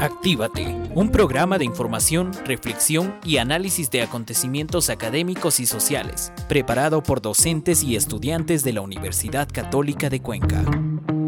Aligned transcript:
Actívate, 0.00 0.64
un 0.94 1.12
programa 1.12 1.58
de 1.58 1.66
información, 1.66 2.32
reflexión 2.46 3.20
y 3.22 3.36
análisis 3.36 3.90
de 3.90 4.00
acontecimientos 4.00 4.88
académicos 4.88 5.60
y 5.60 5.66
sociales, 5.66 6.32
preparado 6.48 7.02
por 7.02 7.20
docentes 7.20 7.82
y 7.82 7.96
estudiantes 7.96 8.64
de 8.64 8.72
la 8.72 8.80
Universidad 8.80 9.46
Católica 9.52 10.08
de 10.08 10.22
Cuenca. 10.22 10.64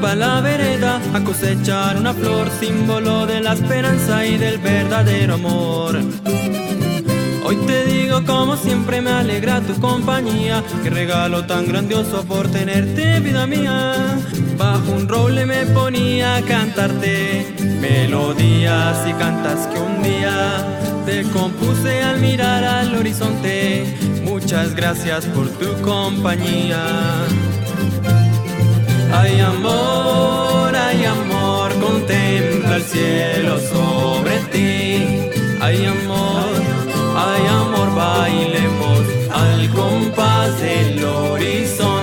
Pa' 0.00 0.14
la 0.14 0.40
vereda 0.40 1.00
a 1.14 1.20
cosechar 1.22 1.96
una 1.96 2.12
flor, 2.12 2.48
símbolo 2.60 3.26
de 3.26 3.40
la 3.40 3.54
esperanza 3.54 4.26
y 4.26 4.36
del 4.36 4.58
verdadero 4.58 5.34
amor. 5.34 5.98
Hoy 7.44 7.56
te 7.66 7.84
digo 7.84 8.24
como 8.24 8.56
siempre 8.56 9.00
me 9.00 9.10
alegra 9.10 9.60
tu 9.60 9.78
compañía, 9.80 10.62
qué 10.82 10.90
regalo 10.90 11.44
tan 11.44 11.66
grandioso 11.66 12.24
por 12.24 12.50
tenerte 12.50 13.20
vida 13.20 13.46
mía. 13.46 14.18
Bajo 14.56 14.92
un 14.92 15.08
roble 15.08 15.44
me 15.44 15.66
ponía 15.66 16.36
a 16.36 16.42
cantarte 16.42 17.54
melodías 17.80 18.96
y 19.08 19.12
cantas 19.14 19.66
que 19.66 19.78
un 19.78 20.02
día 20.02 21.02
te 21.04 21.22
compuse 21.24 22.02
al 22.02 22.20
mirar 22.20 22.64
al 22.64 22.94
horizonte. 22.94 23.84
Muchas 24.22 24.74
gracias 24.74 25.26
por 25.26 25.48
tu 25.48 25.80
compañía. 25.82 26.78
Hay 29.16 29.40
amor, 29.40 30.74
hay 30.74 31.04
amor, 31.04 31.72
contempla 31.80 32.76
el 32.76 32.82
cielo 32.82 33.58
sobre 33.60 34.38
ti. 34.52 35.06
Hay 35.60 35.86
amor, 35.86 36.52
hay 37.16 37.46
amor, 37.46 37.94
bailemos 37.94 39.00
al 39.32 39.70
compás 39.70 40.60
del 40.60 41.04
horizonte 41.04 41.93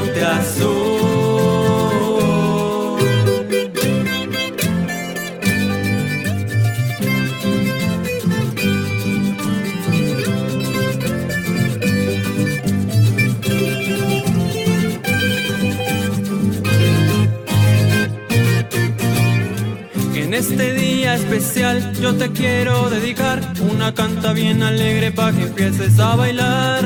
este 20.41 20.73
día 20.73 21.13
especial 21.13 21.93
yo 22.01 22.15
te 22.15 22.31
quiero 22.31 22.89
dedicar 22.89 23.39
una 23.71 23.93
canta 23.93 24.33
bien 24.33 24.63
alegre 24.63 25.11
para 25.11 25.37
que 25.37 25.43
empieces 25.43 25.99
a 25.99 26.15
bailar. 26.15 26.83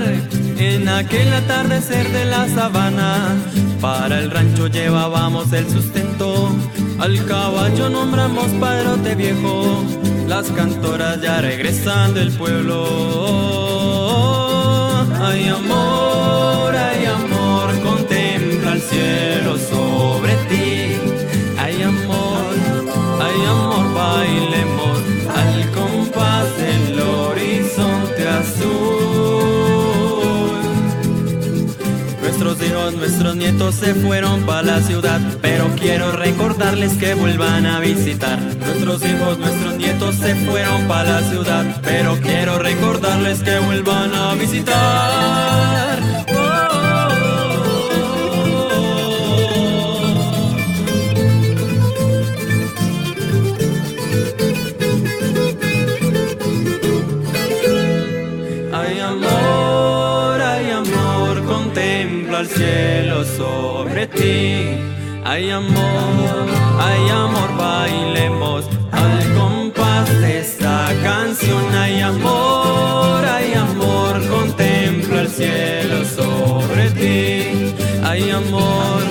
En 0.57 0.89
aquel 0.89 1.33
atardecer 1.33 2.11
de 2.11 2.25
la 2.25 2.49
sabana, 2.49 3.33
para 3.79 4.19
el 4.19 4.29
rancho 4.29 4.67
llevábamos 4.67 5.53
el 5.53 5.69
sustento. 5.69 6.53
Al 6.99 7.25
caballo 7.25 7.89
nombramos 7.89 8.47
padrote 8.59 9.16
viejo, 9.16 9.85
las 10.27 10.51
cantoras 10.51 11.22
ya 11.22 11.39
regresan 11.39 12.13
del 12.13 12.31
pueblo. 12.33 12.85
Ay 15.22 15.47
amor, 15.47 16.75
ay 16.75 17.05
amor, 17.05 17.69
contempla 17.81 18.73
el 18.73 18.81
cielo 18.81 19.57
sobre 19.57 20.35
ti. 20.49 20.54
Bailemos 24.16 25.00
al 25.36 25.72
compás 25.72 26.46
del 26.58 27.00
horizonte 27.00 28.28
azul. 28.28 29.36
Nuestros 32.22 32.62
hijos, 32.64 32.94
nuestros 32.96 33.36
nietos 33.36 33.76
se 33.76 33.94
fueron 33.96 34.44
para 34.46 34.64
la 34.64 34.81
ciudad, 34.81 35.20
pero 35.42 35.68
quiero 35.76 36.12
recordarles 36.14 36.94
que 36.94 37.14
vuelvan 37.14 37.66
a 37.66 37.80
visitar. 37.80 38.40
Nuestros 38.40 39.06
hijos, 39.06 39.38
nuestros 39.38 39.76
nietos 39.76 40.16
se 40.16 40.36
fueron 40.36 40.88
para 40.88 41.22
la 41.22 41.30
ciudad, 41.30 41.66
pero 41.82 42.18
quiero 42.22 42.58
recordarles 42.59 43.42
que 43.42 43.59
vuelvan 43.59 44.14
a 44.14 44.34
visitar. 44.36 46.00
Cielo 62.47 63.23
sobre 63.23 64.07
ti. 64.07 64.95
Hay 65.23 65.50
amor, 65.50 66.45
hay 66.79 67.09
amor, 67.09 67.57
bailemos 67.57 68.66
al 68.91 69.33
compás 69.33 70.07
de 70.22 70.39
esta 70.39 70.88
canción. 71.01 71.63
Hay 71.75 72.00
amor, 72.01 73.25
hay 73.25 73.53
amor, 73.53 74.22
contempla 74.28 75.22
el 75.22 75.29
cielo 75.29 76.05
sobre 76.05 76.91
ti. 76.91 77.73
Hay 78.03 78.29
amor, 78.29 79.01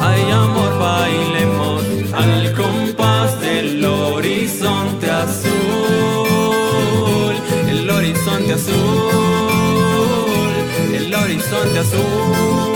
hay 0.00 0.30
amor, 0.32 0.78
bailemos 0.78 1.82
al 2.12 2.52
compás 2.52 3.40
del 3.40 3.84
horizonte 3.84 5.10
azul. 5.10 5.52
El 7.68 7.88
horizonte 7.88 8.52
azul, 8.52 8.74
el 10.92 11.14
horizonte 11.14 11.78
azul. 11.78 12.71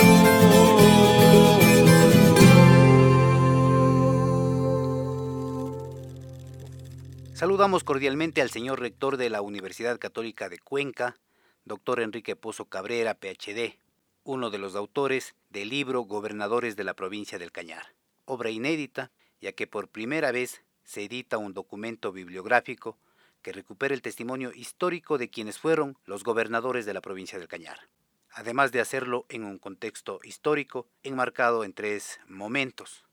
Saludamos 7.67 7.83
cordialmente 7.83 8.43
al 8.43 8.51
señor 8.51 8.79
rector 8.79 9.17
de 9.17 9.29
la 9.29 9.43
Universidad 9.43 9.99
Católica 9.99 10.49
de 10.49 10.61
Cuenca, 10.61 11.19
doctor 11.65 11.99
Enrique 11.99 12.37
Pozo 12.37 12.67
Cabrera, 12.67 13.19
PhD, 13.19 13.81
uno 14.23 14.51
de 14.51 14.59
los 14.59 14.77
autores 14.77 15.35
del 15.51 15.71
libro 15.71 16.03
Gobernadores 16.03 16.77
de 16.77 16.85
la 16.85 16.95
provincia 16.95 17.41
del 17.41 17.51
Cañar, 17.51 17.93
obra 18.25 18.51
inédita, 18.51 19.11
ya 19.41 19.51
que 19.51 19.67
por 19.67 19.89
primera 19.89 20.31
vez 20.31 20.63
se 20.85 21.03
edita 21.03 21.39
un 21.39 21.55
documento 21.55 22.13
bibliográfico 22.13 22.99
que 23.43 23.51
recupera 23.51 23.95
el 23.95 24.01
testimonio 24.01 24.53
histórico 24.53 25.19
de 25.19 25.29
quienes 25.29 25.59
fueron 25.59 25.99
los 26.05 26.23
gobernadores 26.23 26.87
de 26.87 26.95
la 26.95 27.01
provincia 27.01 27.37
del 27.37 27.49
Cañar, 27.49 27.89
además 28.31 28.71
de 28.71 28.81
hacerlo 28.81 29.27
en 29.29 29.43
un 29.43 29.59
contexto 29.59 30.21
histórico 30.23 30.87
enmarcado 31.03 31.65
en 31.65 31.73
tres 31.73 32.21
momentos, 32.29 33.05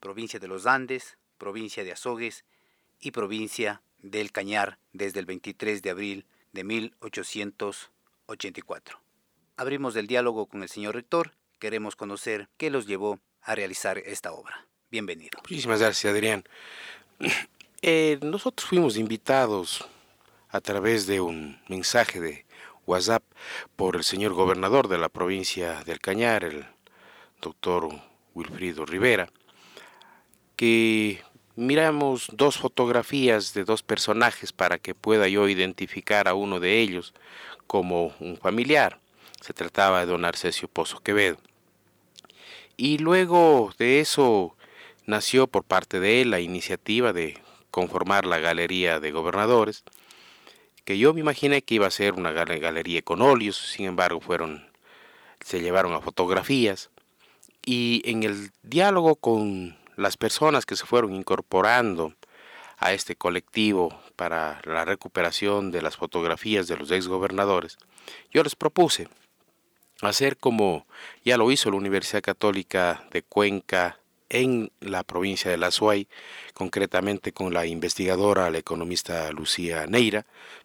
provincia 0.00 0.40
de 0.40 0.48
los 0.48 0.66
Andes, 0.66 1.18
provincia 1.38 1.84
de 1.84 1.92
Azogues 1.92 2.44
y 2.98 3.12
provincia 3.12 3.80
del 4.02 4.32
Cañar 4.32 4.78
desde 4.92 5.20
el 5.20 5.26
23 5.26 5.82
de 5.82 5.90
abril 5.90 6.26
de 6.52 6.64
1848. 6.64 7.92
84. 8.26 9.00
Abrimos 9.56 9.96
el 9.96 10.06
diálogo 10.06 10.46
con 10.46 10.62
el 10.62 10.68
señor 10.68 10.94
rector. 10.94 11.32
Queremos 11.58 11.96
conocer 11.96 12.48
qué 12.56 12.70
los 12.70 12.86
llevó 12.86 13.20
a 13.42 13.54
realizar 13.54 13.98
esta 13.98 14.32
obra. 14.32 14.66
Bienvenido. 14.90 15.38
Muchísimas 15.42 15.80
gracias, 15.80 16.12
Adrián. 16.12 16.44
Eh, 17.84 18.20
nosotros 18.22 18.68
fuimos 18.68 18.96
invitados 18.96 19.84
a 20.50 20.60
través 20.60 21.08
de 21.08 21.20
un 21.20 21.60
mensaje 21.66 22.20
de 22.20 22.46
WhatsApp 22.86 23.24
por 23.74 23.96
el 23.96 24.04
señor 24.04 24.34
gobernador 24.34 24.86
de 24.86 24.98
la 24.98 25.08
provincia 25.08 25.82
del 25.82 25.98
Cañar, 25.98 26.44
el 26.44 26.64
doctor 27.40 27.88
Wilfrido 28.34 28.86
Rivera, 28.86 29.32
que 30.54 31.24
miramos 31.56 32.28
dos 32.32 32.58
fotografías 32.58 33.54
de 33.54 33.64
dos 33.64 33.82
personajes 33.82 34.52
para 34.52 34.78
que 34.78 34.94
pueda 34.94 35.28
yo 35.28 35.48
identificar 35.48 36.28
a 36.28 36.34
uno 36.34 36.60
de 36.60 36.80
ellos 36.80 37.14
como 37.66 38.14
un 38.20 38.36
familiar. 38.36 39.00
Se 39.40 39.52
trataba 39.52 40.00
de 40.00 40.06
don 40.06 40.24
Arcesio 40.24 40.68
Pozo 40.68 41.00
Quevedo. 41.00 41.38
Y 42.76 42.98
luego 42.98 43.72
de 43.78 44.00
eso 44.00 44.56
nació 45.06 45.46
por 45.46 45.64
parte 45.64 46.00
de 46.00 46.22
él 46.22 46.30
la 46.30 46.40
iniciativa 46.40 47.12
de 47.12 47.38
conformar 47.70 48.24
la 48.26 48.38
Galería 48.38 49.00
de 49.00 49.10
Gobernadores, 49.10 49.84
que 50.84 50.98
yo 50.98 51.14
me 51.14 51.20
imaginé 51.20 51.62
que 51.62 51.76
iba 51.76 51.86
a 51.86 51.90
ser 51.90 52.14
una 52.14 52.32
galería 52.32 53.02
con 53.02 53.22
óleos, 53.22 53.56
sin 53.56 53.86
embargo 53.86 54.20
fueron, 54.20 54.68
se 55.40 55.60
llevaron 55.60 55.94
a 55.94 56.00
fotografías, 56.00 56.90
y 57.64 58.02
en 58.04 58.24
el 58.24 58.50
diálogo 58.62 59.14
con 59.16 59.76
las 59.96 60.16
personas 60.16 60.66
que 60.66 60.76
se 60.76 60.86
fueron 60.86 61.14
incorporando 61.14 62.14
a 62.78 62.92
este 62.92 63.16
colectivo 63.16 63.96
para 64.16 64.60
la 64.64 64.84
recuperación 64.84 65.70
de 65.70 65.82
las 65.82 65.96
fotografías 65.96 66.66
de 66.66 66.76
los 66.76 66.90
exgobernadores, 66.90 67.78
yo 68.32 68.42
les 68.42 68.56
propuse 68.56 69.08
hacer 70.00 70.36
como 70.36 70.86
ya 71.24 71.36
lo 71.36 71.50
hizo 71.50 71.70
la 71.70 71.76
Universidad 71.76 72.22
Católica 72.22 73.04
de 73.12 73.22
Cuenca 73.22 73.98
en 74.28 74.72
la 74.80 75.04
provincia 75.04 75.50
de 75.50 75.58
La 75.58 75.70
Suay, 75.70 76.08
concretamente 76.54 77.32
con 77.32 77.52
la 77.52 77.66
investigadora, 77.66 78.50
la 78.50 78.58
economista 78.58 79.30
Lucía 79.30 79.86
Neira, 79.86 80.24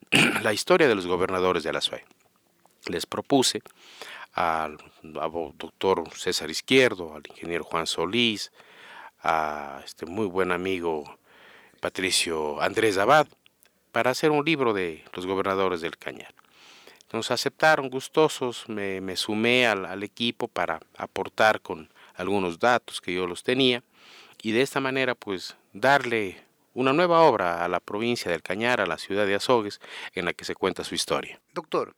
la 0.41 0.53
historia 0.53 0.87
de 0.87 0.95
los 0.95 1.05
gobernadores 1.05 1.63
de 1.63 1.73
La 1.73 1.81
Suay. 1.81 2.01
Les 2.85 3.05
propuse 3.05 3.61
al, 4.31 4.77
doctor 5.03 6.09
César 6.15 6.49
Izquierdo, 6.49 7.13
al 7.13 7.23
ingeniero 7.27 7.65
Juan 7.65 7.87
Solís, 7.87 8.53
a 9.29 9.81
este 9.83 10.05
muy 10.05 10.25
buen 10.25 10.53
amigo 10.53 11.19
Patricio 11.81 12.61
Andrés 12.61 12.97
Abad, 12.97 13.27
para 13.91 14.11
hacer 14.11 14.31
un 14.31 14.45
libro 14.45 14.73
de 14.73 15.03
los 15.13 15.25
gobernadores 15.25 15.81
del 15.81 15.97
Cañar. 15.97 16.33
Nos 17.11 17.29
aceptaron 17.29 17.89
gustosos, 17.89 18.69
me, 18.69 19.15
sumé 19.17 19.67
al, 19.67 20.01
equipo 20.01 20.47
para 20.47 20.79
aportar 20.97 21.61
con 21.61 21.89
algunos 22.15 22.57
datos 22.59 23.01
que 23.01 23.13
yo 23.13 23.27
los 23.27 23.43
tenía 23.43 23.83
y 24.41 24.53
de 24.53 24.61
esta 24.61 24.79
manera 24.79 25.13
pues 25.13 25.57
darle 25.73 26.41
una 26.73 26.93
nueva 26.93 27.21
obra 27.21 27.65
a 27.65 27.67
la 27.67 27.81
provincia 27.81 28.31
del 28.31 28.41
Cañar, 28.41 28.79
a 28.79 28.85
la 28.85 28.97
ciudad 28.97 29.25
de 29.25 29.35
Azogues, 29.35 29.81
en 30.13 30.23
la 30.23 30.33
que 30.33 30.45
se 30.45 30.55
cuenta 30.55 30.85
su 30.85 30.95
historia. 30.95 31.41
Doctor, 31.53 31.95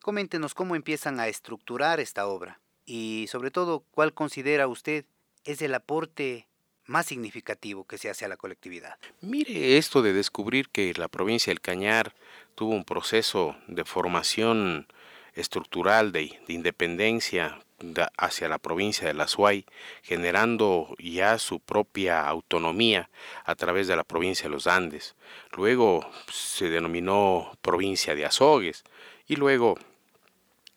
coméntenos 0.00 0.54
cómo 0.54 0.74
empiezan 0.74 1.20
a 1.20 1.28
estructurar 1.28 2.00
esta 2.00 2.26
obra 2.26 2.60
y 2.86 3.26
sobre 3.28 3.50
todo 3.50 3.84
cuál 3.90 4.14
considera 4.14 4.68
usted 4.68 5.04
es 5.44 5.60
el 5.60 5.74
aporte 5.74 6.46
más 6.92 7.06
significativo 7.06 7.84
que 7.84 7.98
se 7.98 8.10
hace 8.10 8.24
a 8.24 8.28
la 8.28 8.36
colectividad. 8.36 8.96
Mire 9.20 9.78
esto 9.78 10.02
de 10.02 10.12
descubrir 10.12 10.68
que 10.68 10.92
la 10.94 11.08
provincia 11.08 11.50
del 11.50 11.60
Cañar 11.60 12.14
tuvo 12.54 12.72
un 12.72 12.84
proceso 12.84 13.56
de 13.66 13.84
formación 13.84 14.86
estructural 15.34 16.12
de, 16.12 16.38
independencia 16.48 17.58
hacia 18.16 18.48
la 18.48 18.58
provincia 18.58 19.08
de 19.08 19.14
la 19.14 19.26
Suay, 19.26 19.64
generando 20.02 20.94
ya 20.98 21.38
su 21.38 21.58
propia 21.58 22.28
autonomía 22.28 23.10
a 23.44 23.56
través 23.56 23.88
de 23.88 23.96
la 23.96 24.04
provincia 24.04 24.44
de 24.44 24.50
los 24.50 24.68
Andes. 24.68 25.16
Luego 25.56 26.08
se 26.30 26.68
denominó 26.68 27.58
provincia 27.60 28.14
de 28.14 28.26
Azogues 28.26 28.84
y 29.26 29.36
luego 29.36 29.78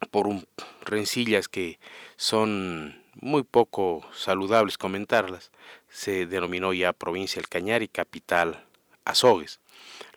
por 0.09 0.27
un, 0.27 0.47
rencillas 0.81 1.47
que 1.47 1.77
son 2.15 3.04
muy 3.21 3.43
poco 3.43 4.05
saludables 4.13 4.77
comentarlas, 4.77 5.51
se 5.89 6.25
denominó 6.25 6.73
ya 6.73 6.93
provincia 6.93 7.39
del 7.39 7.49
Cañar 7.49 7.81
y 7.81 7.87
capital 7.87 8.63
Azogues. 9.05 9.59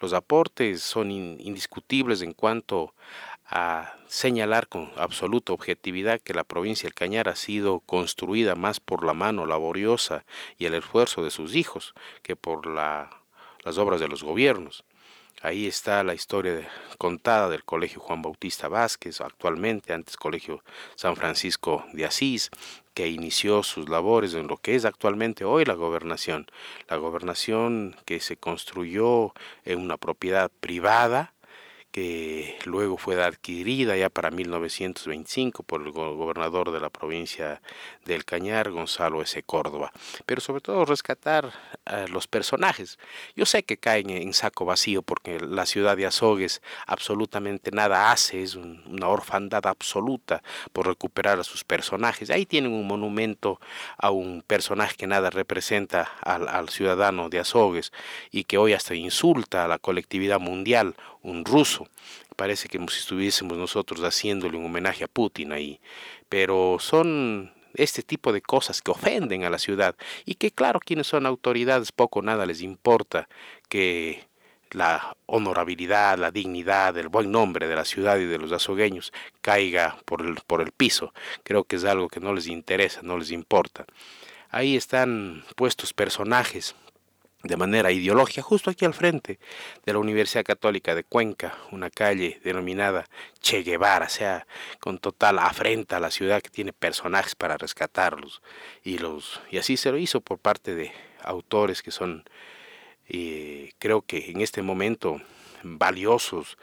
Los 0.00 0.12
aportes 0.12 0.83
son 0.83 1.11
indiscutibles 1.11 2.23
en 2.23 2.33
cuanto 2.33 2.95
a 3.47 3.95
señalar 4.09 4.69
con 4.69 4.91
absoluta 4.97 5.53
objetividad 5.53 6.21
que 6.21 6.35
la 6.35 6.45
provincia 6.45 6.87
del 6.87 6.95
Cañar 6.95 7.29
ha 7.29 7.37
sido 7.37 7.81
construida 7.81 8.55
más 8.55 8.81
por 8.81 9.05
la 9.05 9.15
mano 9.15 9.47
laboriosa 9.47 10.25
y 10.59 10.67
el 10.67 10.75
esfuerzo 10.75 11.23
de 11.25 11.31
sus 11.31 11.55
hijos 11.55 11.94
que 12.23 12.37
por 12.37 12.67
las 12.67 13.79
obras 13.79 14.01
de 14.01 14.09
los 14.09 14.23
gobiernos. 14.23 14.85
Ahí 15.40 15.69
está 15.69 16.02
la 16.02 16.14
historia 16.14 16.69
contada 16.99 17.49
del 17.49 17.62
Colegio 17.62 18.00
Juan 18.00 18.23
Bautista 18.23 18.67
Vázquez, 18.67 19.20
actualmente 19.20 19.93
antes 19.93 20.17
Colegio 20.17 20.64
San 20.96 21.14
Francisco 21.14 21.85
de 21.93 22.06
Asís, 22.06 22.50
que 22.93 23.06
inició 23.06 23.62
sus 23.62 23.88
labores 23.88 24.35
en 24.35 24.49
lo 24.49 24.56
que 24.56 24.75
es 24.75 24.85
actualmente 24.85 25.44
hoy 25.44 25.64
la 25.64 25.75
gobernación. 25.75 26.46
La 26.88 26.96
gobernación 26.96 27.94
que 28.05 28.19
se 28.19 28.37
construyó 28.37 29.32
en 29.64 29.79
una 29.79 29.96
propiedad 29.96 30.50
privada, 30.58 31.32
que 31.90 32.58
luego 32.64 32.96
fue 32.99 33.23
adquirida 33.23 33.96
ya 33.96 34.11
para 34.11 34.31
1925 34.31 35.62
por 35.62 35.82
el 35.82 35.93
gobernador 35.93 36.70
de 36.70 36.81
la 36.81 36.90
provincia 36.90 37.61
del 38.05 38.25
Cañar, 38.25 38.70
Gonzalo 38.70 39.23
S. 39.23 39.43
Córdoba. 39.43 39.93
Pero 40.26 40.40
sobre 40.40 40.61
todo 40.61 40.85
rescatar 40.85 41.52
a 41.85 42.06
los 42.08 42.26
personajes. 42.26 42.99
Yo 43.35 43.46
sé 43.46 43.62
que 43.62 43.76
caen 43.76 44.11
en 44.11 44.32
saco 44.35 44.64
vacío 44.64 45.02
porque 45.02 45.40
la 45.40 45.67
ciudad 45.67 45.96
de 45.96 46.06
Azogues 46.06 46.62
absolutamente 46.87 47.70
nada 47.70 48.12
hace, 48.12 48.43
es 48.43 48.55
una 48.55 49.08
orfandad 49.08 49.67
absoluta 49.67 50.43
por 50.73 50.87
recuperar 50.87 51.41
a 51.41 51.44
sus 51.44 51.64
personajes. 51.64 52.31
Ahí 52.31 52.46
tienen 52.46 52.73
un 52.73 52.87
monumento 52.87 53.61
a 53.96 54.11
un 54.11 54.43
personaje 54.46 54.96
que 54.96 55.06
nada 55.06 55.31
representa 55.31 56.11
al, 56.23 56.49
al 56.49 56.69
ciudadano 56.69 57.29
de 57.29 57.41
Azogues 57.41 57.93
y 58.31 58.44
que 58.44 58.58
hoy 58.58 58.73
hasta 58.73 58.94
insulta 58.94 59.64
a 59.64 59.69
la 59.69 59.79
colectividad 59.79 60.41
mundial, 60.41 60.94
un 61.31 61.45
ruso. 61.45 61.87
Parece 62.37 62.69
que 62.69 62.79
si 62.79 62.99
estuviésemos 63.01 63.57
nosotros 63.59 64.01
haciéndole 64.01 64.57
un 64.57 64.67
homenaje 64.67 65.05
a 65.05 65.09
Putin 65.09 65.53
ahí. 65.53 65.81
Pero 66.29 66.79
son 66.81 67.53
este 67.75 68.03
tipo 68.03 68.32
de 68.32 68.43
cosas 68.43 68.82
que 68.82 68.91
ofenden 68.91 69.44
a 69.44 69.51
la 69.51 69.58
ciudad 69.58 69.94
y 70.25 70.35
que 70.35 70.51
claro, 70.51 70.81
quienes 70.81 71.06
son 71.06 71.27
autoridades 71.27 71.93
poco 71.93 72.23
nada 72.23 72.47
les 72.47 72.63
importa 72.63 73.29
que 73.69 74.27
la 74.70 75.17
honorabilidad, 75.27 76.19
la 76.19 76.31
dignidad, 76.31 76.97
el 76.99 77.08
buen 77.08 77.31
nombre 77.31 77.69
de 77.69 77.75
la 77.75 77.85
ciudad 77.85 78.19
y 78.19 78.27
de 78.27 78.39
los 78.39 78.53
azogueños 78.53 79.13
caiga 79.41 79.99
por 80.05 80.23
el, 80.23 80.37
por 80.47 80.61
el 80.61 80.73
piso. 80.73 81.15
Creo 81.43 81.65
que 81.65 81.77
es 81.77 81.85
algo 81.85 82.08
que 82.08 82.20
no 82.20 82.35
les 82.35 82.47
interesa, 82.49 83.01
no 83.03 83.19
les 83.19 83.31
importa. 83.31 83.87
Ahí 84.51 84.77
están 84.77 85.44
puestos 85.56 85.93
personajes 85.93 86.75
de 87.43 87.57
manera 87.57 87.93
ideológica, 87.93 88.43
justo 88.43 88.71
aquí 88.71 88.85
al 88.85 88.95
frente 88.95 89.39
de 89.87 89.93
la 89.93 90.01
Universidad 90.01 90.45
Católica 90.45 90.95
de 90.95 91.05
Cuenca, 91.05 91.57
una 91.71 91.89
calle 91.89 92.41
denominada 92.43 93.07
Che 93.41 93.63
Guevara, 93.63 94.07
o 94.07 94.11
sea, 94.11 94.47
con 94.81 94.99
total 94.99 95.39
afrenta 95.39 95.99
a 95.99 96.01
la 96.01 96.11
ciudad 96.11 96.43
que 96.43 96.51
tiene 96.51 96.73
personajes 96.73 97.37
para 97.37 97.57
rescatarlos. 97.57 98.43
Y, 98.83 98.99
los, 98.99 99.41
y 99.51 99.59
así 99.59 99.77
se 99.77 99.93
lo 99.93 99.99
hizo 99.99 100.21
por 100.21 100.39
parte 100.39 100.75
de 100.75 100.93
autores 101.23 101.83
que 101.83 101.93
son, 101.93 102.25
eh, 103.09 103.73
creo 103.79 104.03
que 104.03 104.31
en 104.31 104.41
este 104.41 104.63
momento, 104.63 105.21
valiosos, 105.63 106.59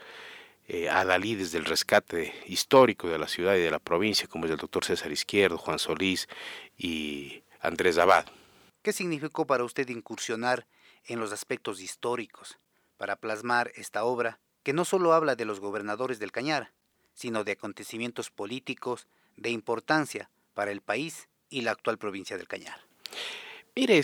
eh, 0.68 0.90
adalides 0.90 1.52
del 1.52 1.64
rescate 1.64 2.34
histórico 2.46 3.08
de 3.08 3.18
la 3.18 3.28
ciudad 3.28 3.54
y 3.54 3.60
de 3.60 3.70
la 3.70 3.78
provincia, 3.78 4.28
como 4.28 4.44
es 4.44 4.50
el 4.50 4.58
doctor 4.58 4.84
César 4.84 5.12
Izquierdo, 5.12 5.56
Juan 5.58 5.78
Solís 5.78 6.28
y 6.76 7.42
Andrés 7.60 7.96
Abad. 7.98 8.26
¿Qué 8.86 8.92
significó 8.92 9.48
para 9.48 9.64
usted 9.64 9.88
incursionar 9.88 10.64
en 11.06 11.18
los 11.18 11.32
aspectos 11.32 11.80
históricos 11.80 12.56
para 12.96 13.16
plasmar 13.16 13.72
esta 13.74 14.04
obra 14.04 14.38
que 14.62 14.72
no 14.72 14.84
solo 14.84 15.12
habla 15.12 15.34
de 15.34 15.44
los 15.44 15.58
gobernadores 15.58 16.20
del 16.20 16.30
Cañar, 16.30 16.70
sino 17.12 17.42
de 17.42 17.50
acontecimientos 17.50 18.30
políticos 18.30 19.08
de 19.36 19.50
importancia 19.50 20.30
para 20.54 20.70
el 20.70 20.82
país 20.82 21.28
y 21.50 21.62
la 21.62 21.72
actual 21.72 21.98
provincia 21.98 22.38
del 22.38 22.46
Cañar? 22.46 22.78
Mire, 23.74 24.00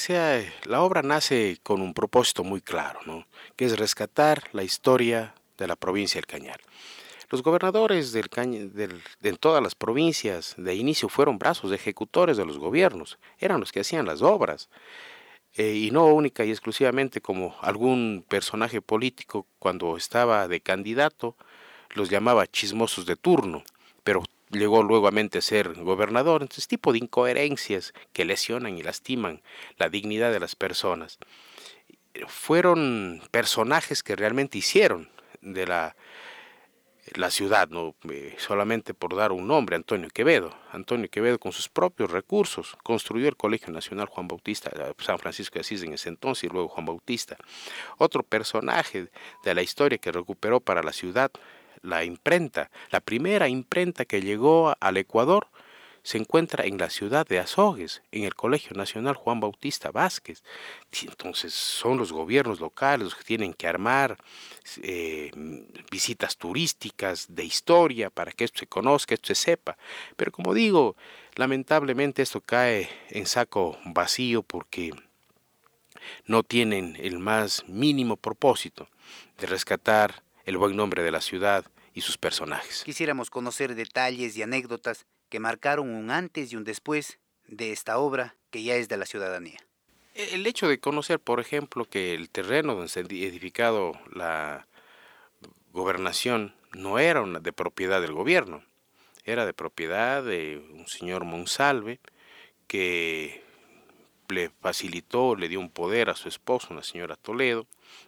la 0.64 0.82
obra 0.82 1.02
nace 1.02 1.60
con 1.62 1.80
un 1.80 1.94
propósito 1.94 2.42
muy 2.42 2.60
claro, 2.60 2.98
¿no? 3.06 3.28
que 3.54 3.66
es 3.66 3.78
rescatar 3.78 4.48
la 4.50 4.64
historia 4.64 5.32
de 5.58 5.68
la 5.68 5.76
provincia 5.76 6.20
del 6.20 6.26
Cañar. 6.26 6.60
Los 7.32 7.42
gobernadores 7.42 8.12
del, 8.12 8.28
de 9.20 9.32
todas 9.32 9.62
las 9.62 9.74
provincias 9.74 10.54
de 10.58 10.74
inicio 10.74 11.08
fueron 11.08 11.38
brazos 11.38 11.72
ejecutores 11.72 12.36
de 12.36 12.44
los 12.44 12.58
gobiernos, 12.58 13.18
eran 13.38 13.58
los 13.58 13.72
que 13.72 13.80
hacían 13.80 14.04
las 14.04 14.20
obras. 14.20 14.68
Eh, 15.54 15.72
y 15.72 15.90
no 15.90 16.04
única 16.08 16.44
y 16.44 16.50
exclusivamente 16.50 17.22
como 17.22 17.56
algún 17.62 18.22
personaje 18.28 18.82
político 18.82 19.46
cuando 19.58 19.96
estaba 19.96 20.46
de 20.46 20.60
candidato, 20.60 21.34
los 21.94 22.10
llamaba 22.10 22.46
chismosos 22.46 23.06
de 23.06 23.16
turno, 23.16 23.64
pero 24.04 24.22
llegó 24.50 24.82
luego 24.82 25.08
a 25.08 25.40
ser 25.40 25.72
gobernador. 25.72 26.42
Entonces, 26.42 26.68
tipo 26.68 26.92
de 26.92 26.98
incoherencias 26.98 27.94
que 28.12 28.26
lesionan 28.26 28.76
y 28.76 28.82
lastiman 28.82 29.40
la 29.78 29.88
dignidad 29.88 30.32
de 30.32 30.40
las 30.40 30.54
personas. 30.54 31.18
Fueron 32.26 33.22
personajes 33.30 34.02
que 34.02 34.16
realmente 34.16 34.58
hicieron 34.58 35.08
de 35.40 35.66
la, 35.66 35.96
la 37.14 37.30
ciudad, 37.30 37.68
no 37.68 37.94
eh, 38.11 38.35
solamente 38.38 38.94
por 38.94 39.16
dar 39.16 39.32
un 39.32 39.47
nombre, 39.47 39.76
Antonio 39.76 40.09
Quevedo. 40.11 40.54
Antonio 40.71 41.09
Quevedo 41.11 41.38
con 41.38 41.52
sus 41.52 41.68
propios 41.68 42.11
recursos 42.11 42.76
construyó 42.82 43.28
el 43.28 43.37
Colegio 43.37 43.73
Nacional 43.73 44.06
Juan 44.06 44.28
Bautista, 44.28 44.71
eh, 44.71 44.92
San 44.99 45.18
Francisco 45.18 45.54
de 45.54 45.61
Asís 45.61 45.82
en 45.82 45.92
ese 45.92 46.09
entonces 46.09 46.44
y 46.44 46.49
luego 46.49 46.68
Juan 46.68 46.87
Bautista. 46.87 47.37
Otro 47.99 48.23
personaje 48.23 49.09
de 49.44 49.54
la 49.54 49.62
historia 49.62 49.99
que 49.99 50.12
recuperó 50.12 50.61
para 50.61 50.82
la 50.82 50.92
ciudad 50.92 51.30
la 51.82 52.04
imprenta, 52.04 52.71
la 52.90 53.00
primera 53.00 53.49
imprenta 53.49 54.04
que 54.04 54.23
llegó 54.23 54.75
al 54.78 54.97
Ecuador, 54.97 55.49
se 56.02 56.18
encuentra 56.18 56.64
en 56.64 56.78
la 56.78 56.90
ciudad 56.90 57.26
de 57.26 57.38
Azogues, 57.38 58.02
en 58.11 58.25
el 58.25 58.35
Colegio 58.35 58.76
Nacional 58.76 59.14
Juan 59.14 59.38
Bautista 59.40 59.90
Vázquez. 59.90 60.42
Entonces 61.02 61.54
son 61.54 61.99
los 61.99 62.12
gobiernos 62.12 62.61
locales 62.61 63.04
los 63.04 63.14
que 63.14 63.25
tienen 63.25 63.54
que 63.54 63.68
armar 63.68 64.18
eh, 64.82 65.30
visitas 65.90 66.37
turísticas 66.37 67.26
de 67.28 67.44
historia 67.44 68.11
para 68.11 68.32
que 68.32 68.44
esto 68.44 68.61
se 68.61 68.66
conozca, 68.66 69.14
esto 69.14 69.28
se 69.28 69.37
sepa. 69.37 69.76
Pero 70.16 70.32
como 70.32 70.54
digo, 70.54 70.97
lamentablemente 71.37 72.23
esto 72.23 72.40
cae 72.40 72.88
en 73.11 73.26
saco 73.26 73.78
vacío 73.85 74.42
porque 74.42 74.90
no 76.26 76.42
tienen 76.42 76.97
el 77.00 77.21
más 77.21 77.64
mínimo 77.68 78.16
propósito 78.16 78.88
de 79.38 79.47
rescatar 79.47 80.23
el 80.44 80.56
buen 80.56 80.75
nombre 80.75 81.04
de 81.04 81.12
la 81.12 81.21
ciudad 81.21 81.64
y 81.94 82.00
sus 82.00 82.18
personajes. 82.18 82.82
Quisiéramos 82.85 83.30
conocer 83.30 83.75
detalles 83.76 84.37
y 84.37 84.42
anécdotas 84.42 85.06
que 85.32 85.40
marcaron 85.40 85.88
un 85.88 86.10
antes 86.10 86.52
y 86.52 86.56
un 86.56 86.64
después 86.64 87.18
de 87.46 87.72
esta 87.72 87.96
obra 87.96 88.36
que 88.50 88.62
ya 88.62 88.74
es 88.74 88.90
de 88.90 88.98
la 88.98 89.06
ciudadanía. 89.06 89.56
El 90.14 90.46
hecho 90.46 90.68
de 90.68 90.78
conocer, 90.78 91.20
por 91.20 91.40
ejemplo, 91.40 91.86
que 91.86 92.12
el 92.12 92.28
terreno 92.28 92.74
donde 92.74 92.90
se 92.90 93.00
ha 93.00 93.02
edificado 93.02 93.92
la 94.14 94.66
gobernación 95.72 96.54
no 96.74 96.98
era 96.98 97.24
de 97.24 97.52
propiedad 97.54 98.02
del 98.02 98.12
gobierno, 98.12 98.62
era 99.24 99.46
de 99.46 99.54
propiedad 99.54 100.22
de 100.22 100.62
un 100.70 100.86
señor 100.86 101.24
Monsalve 101.24 101.98
que 102.66 103.42
le 104.28 104.50
facilitó, 104.50 105.34
le 105.34 105.48
dio 105.48 105.60
un 105.60 105.70
poder 105.70 106.10
a 106.10 106.14
su 106.14 106.28
esposa, 106.28 106.68
una 106.72 106.82
señora 106.82 107.16
Toledo, 107.16 107.66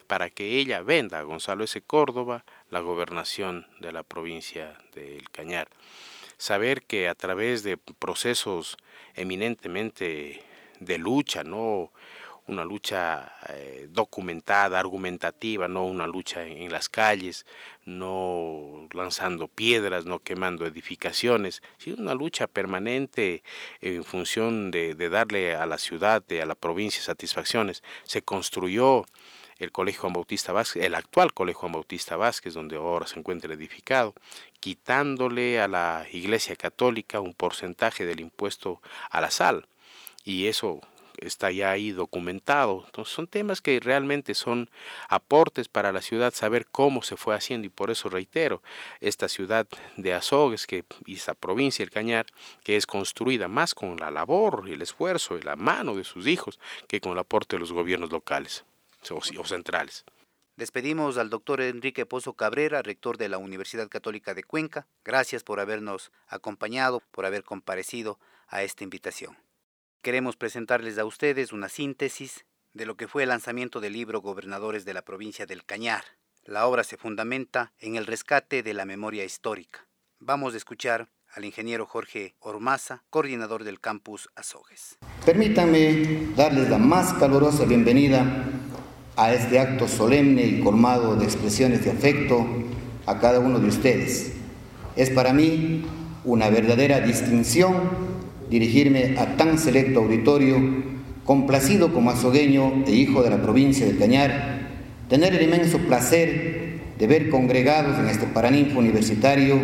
para 0.08 0.28
que 0.28 0.58
ella 0.58 0.82
venda 0.82 1.20
a 1.20 1.22
Gonzalo 1.22 1.64
S. 1.64 1.80
Córdoba 1.80 2.44
la 2.68 2.80
gobernación 2.80 3.66
de 3.80 3.92
la 3.92 4.02
provincia 4.02 4.76
del 4.92 5.30
Cañar. 5.30 5.70
Saber 6.44 6.82
que 6.82 7.08
a 7.08 7.14
través 7.14 7.62
de 7.62 7.78
procesos 7.78 8.76
eminentemente 9.14 10.42
de 10.78 10.98
lucha, 10.98 11.42
no 11.42 11.90
una 12.46 12.66
lucha 12.66 13.32
eh, 13.48 13.88
documentada, 13.88 14.78
argumentativa, 14.78 15.68
no 15.68 15.86
una 15.86 16.06
lucha 16.06 16.44
en, 16.44 16.70
las 16.70 16.90
calles, 16.90 17.46
no 17.86 18.86
lanzando 18.92 19.48
piedras, 19.48 20.04
no 20.04 20.18
quemando 20.18 20.66
edificaciones, 20.66 21.62
sino 21.78 21.96
una 21.96 22.12
lucha 22.12 22.46
permanente 22.46 23.42
en 23.80 24.04
función 24.04 24.70
de, 24.70 24.94
de 24.94 25.08
darle 25.08 25.54
a 25.54 25.64
la 25.64 25.78
ciudad, 25.78 26.22
de, 26.28 26.42
a 26.42 26.44
la 26.44 26.56
provincia 26.56 27.02
satisfacciones. 27.02 27.82
Se 28.02 28.20
construyó 28.20 29.06
el 29.58 29.72
Colegio 29.72 30.02
Juan 30.02 30.12
Bautista 30.14 30.52
Vázquez, 30.52 30.84
el 30.84 30.94
actual 30.94 31.32
Colegio 31.32 31.60
Juan 31.60 31.72
Bautista 31.72 32.16
Vázquez, 32.16 32.54
donde 32.54 32.76
ahora 32.76 33.06
se 33.06 33.18
encuentra 33.18 33.52
edificado, 33.54 34.14
quitándole 34.60 35.60
a 35.60 35.68
la 35.68 36.06
Iglesia 36.12 36.56
Católica 36.56 37.20
un 37.20 37.34
porcentaje 37.34 38.06
del 38.06 38.20
impuesto 38.20 38.80
a 39.10 39.20
la 39.20 39.30
sal. 39.30 39.66
Y 40.24 40.46
eso 40.46 40.80
está 41.18 41.50
ya 41.50 41.70
ahí 41.70 41.92
documentado. 41.92 42.82
Entonces 42.86 43.14
son 43.14 43.26
temas 43.26 43.60
que 43.60 43.78
realmente 43.80 44.34
son 44.34 44.70
aportes 45.08 45.68
para 45.68 45.92
la 45.92 46.02
ciudad, 46.02 46.32
saber 46.34 46.66
cómo 46.66 47.02
se 47.02 47.16
fue 47.16 47.34
haciendo 47.34 47.66
y 47.66 47.70
por 47.70 47.90
eso 47.90 48.08
reitero, 48.08 48.62
esta 49.00 49.28
ciudad 49.28 49.66
de 49.96 50.14
Azogues 50.14 50.66
que, 50.66 50.84
y 51.06 51.14
esta 51.14 51.34
provincia, 51.34 51.82
el 51.82 51.90
Cañar, 51.90 52.26
que 52.62 52.76
es 52.76 52.86
construida 52.86 53.48
más 53.48 53.74
con 53.74 53.96
la 53.96 54.10
labor 54.10 54.64
y 54.66 54.72
el 54.72 54.82
esfuerzo 54.82 55.38
y 55.38 55.42
la 55.42 55.56
mano 55.56 55.94
de 55.94 56.04
sus 56.04 56.26
hijos 56.26 56.58
que 56.88 57.00
con 57.00 57.12
el 57.12 57.18
aporte 57.18 57.56
de 57.56 57.60
los 57.60 57.72
gobiernos 57.72 58.10
locales 58.10 58.64
o, 59.10 59.16
o 59.16 59.44
centrales. 59.44 60.04
Despedimos 60.56 61.18
al 61.18 61.30
doctor 61.30 61.60
Enrique 61.60 62.06
Pozo 62.06 62.34
Cabrera, 62.34 62.80
rector 62.80 63.18
de 63.18 63.28
la 63.28 63.38
Universidad 63.38 63.88
Católica 63.88 64.34
de 64.34 64.44
Cuenca. 64.44 64.86
Gracias 65.04 65.42
por 65.42 65.58
habernos 65.58 66.12
acompañado, 66.28 67.02
por 67.10 67.26
haber 67.26 67.42
comparecido 67.42 68.20
a 68.46 68.62
esta 68.62 68.84
invitación. 68.84 69.36
Queremos 70.00 70.36
presentarles 70.36 70.96
a 70.98 71.06
ustedes 71.06 71.52
una 71.52 71.68
síntesis 71.68 72.44
de 72.72 72.86
lo 72.86 72.96
que 72.96 73.08
fue 73.08 73.24
el 73.24 73.30
lanzamiento 73.30 73.80
del 73.80 73.94
libro 73.94 74.20
Gobernadores 74.20 74.84
de 74.84 74.94
la 74.94 75.02
provincia 75.02 75.44
del 75.44 75.64
Cañar. 75.64 76.04
La 76.44 76.66
obra 76.66 76.84
se 76.84 76.96
fundamenta 76.96 77.72
en 77.78 77.96
el 77.96 78.06
rescate 78.06 78.62
de 78.62 78.74
la 78.74 78.84
memoria 78.84 79.24
histórica. 79.24 79.88
Vamos 80.20 80.54
a 80.54 80.58
escuchar 80.58 81.08
al 81.32 81.44
ingeniero 81.44 81.84
Jorge 81.86 82.36
Ormaza, 82.38 83.02
coordinador 83.10 83.64
del 83.64 83.80
campus 83.80 84.28
Azogues. 84.36 84.98
Permítanme 85.26 86.32
darles 86.36 86.70
la 86.70 86.78
más 86.78 87.12
calurosa 87.14 87.64
bienvenida 87.64 88.44
a 89.16 89.32
este 89.32 89.58
acto 89.58 89.86
solemne 89.86 90.44
y 90.44 90.60
colmado 90.60 91.16
de 91.16 91.24
expresiones 91.24 91.84
de 91.84 91.90
afecto 91.90 92.46
a 93.06 93.20
cada 93.20 93.40
uno 93.40 93.60
de 93.60 93.68
ustedes. 93.68 94.32
Es 94.96 95.10
para 95.10 95.32
mí 95.32 95.84
una 96.24 96.48
verdadera 96.50 97.00
distinción 97.00 97.74
dirigirme 98.50 99.16
a 99.18 99.36
tan 99.36 99.58
selecto 99.58 100.00
auditorio, 100.00 100.56
complacido 101.24 101.92
como 101.92 102.10
azogueño 102.10 102.84
e 102.86 102.92
hijo 102.92 103.22
de 103.22 103.30
la 103.30 103.40
provincia 103.40 103.86
del 103.86 103.98
Cañar, 103.98 104.68
tener 105.08 105.34
el 105.34 105.42
inmenso 105.42 105.78
placer 105.78 106.80
de 106.98 107.06
ver 107.06 107.30
congregados 107.30 107.98
en 107.98 108.08
este 108.08 108.26
paraninfo 108.26 108.78
universitario 108.78 109.60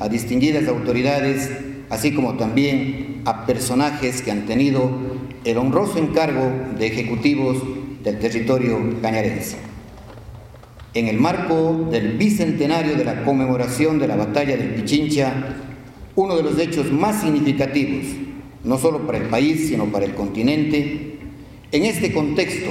a 0.00 0.08
distinguidas 0.08 0.68
autoridades, 0.68 1.50
así 1.90 2.12
como 2.12 2.34
también 2.34 3.22
a 3.24 3.46
personajes 3.46 4.22
que 4.22 4.30
han 4.30 4.46
tenido 4.46 4.90
el 5.44 5.58
honroso 5.58 5.98
encargo 5.98 6.50
de 6.78 6.86
ejecutivos 6.86 7.58
del 8.02 8.18
territorio 8.18 8.78
cañarense. 9.00 9.56
En 10.94 11.08
el 11.08 11.18
marco 11.18 11.88
del 11.90 12.18
bicentenario 12.18 12.96
de 12.96 13.04
la 13.04 13.24
conmemoración 13.24 13.98
de 13.98 14.08
la 14.08 14.16
batalla 14.16 14.56
del 14.56 14.74
Pichincha, 14.74 15.32
uno 16.14 16.36
de 16.36 16.42
los 16.42 16.58
hechos 16.58 16.92
más 16.92 17.22
significativos, 17.22 18.04
no 18.64 18.78
solo 18.78 19.06
para 19.06 19.18
el 19.18 19.24
país, 19.24 19.68
sino 19.68 19.86
para 19.86 20.04
el 20.04 20.14
continente, 20.14 21.18
en 21.72 21.84
este 21.84 22.12
contexto 22.12 22.70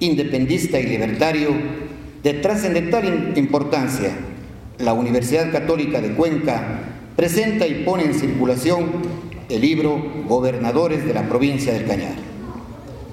independista 0.00 0.80
y 0.80 0.86
libertario, 0.86 1.50
de 2.22 2.34
trascendental 2.34 3.34
importancia, 3.36 4.10
la 4.78 4.92
Universidad 4.92 5.52
Católica 5.52 6.00
de 6.00 6.14
Cuenca 6.14 6.80
presenta 7.16 7.66
y 7.66 7.84
pone 7.84 8.04
en 8.04 8.14
circulación 8.14 8.86
el 9.48 9.60
libro 9.60 10.02
Gobernadores 10.26 11.04
de 11.04 11.14
la 11.14 11.28
provincia 11.28 11.72
del 11.72 11.84
Cañar, 11.84 12.16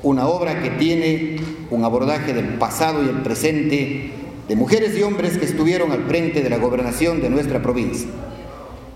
una 0.03 0.27
obra 0.27 0.61
que 0.61 0.71
tiene 0.71 1.37
un 1.69 1.83
abordaje 1.83 2.33
del 2.33 2.55
pasado 2.55 3.03
y 3.03 3.09
el 3.09 3.21
presente 3.21 4.11
de 4.47 4.55
mujeres 4.55 4.97
y 4.97 5.03
hombres 5.03 5.37
que 5.37 5.45
estuvieron 5.45 5.91
al 5.91 6.03
frente 6.05 6.41
de 6.41 6.49
la 6.49 6.57
gobernación 6.57 7.21
de 7.21 7.29
nuestra 7.29 7.61
provincia. 7.61 8.09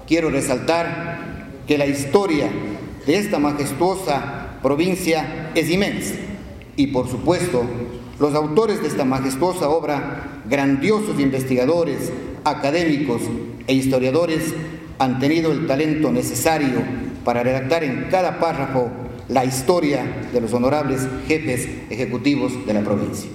Quiero 0.07 0.29
resaltar 0.29 1.47
que 1.67 1.77
la 1.77 1.85
historia 1.85 2.49
de 3.05 3.17
esta 3.17 3.39
majestuosa 3.39 4.59
provincia 4.61 5.51
es 5.55 5.69
inmensa 5.69 6.15
y 6.75 6.87
por 6.87 7.09
supuesto 7.09 7.63
los 8.19 8.33
autores 8.33 8.81
de 8.81 8.87
esta 8.87 9.05
majestuosa 9.05 9.69
obra, 9.69 10.41
grandiosos 10.49 11.19
investigadores, 11.19 12.11
académicos 12.43 13.21
e 13.67 13.73
historiadores, 13.73 14.53
han 14.99 15.19
tenido 15.19 15.51
el 15.51 15.67
talento 15.67 16.11
necesario 16.11 16.79
para 17.25 17.43
redactar 17.43 17.83
en 17.83 18.07
cada 18.09 18.39
párrafo 18.39 18.89
la 19.27 19.45
historia 19.45 20.05
de 20.31 20.41
los 20.41 20.53
honorables 20.53 21.07
jefes 21.27 21.67
ejecutivos 21.89 22.65
de 22.65 22.73
la 22.73 22.81
provincia. 22.81 23.29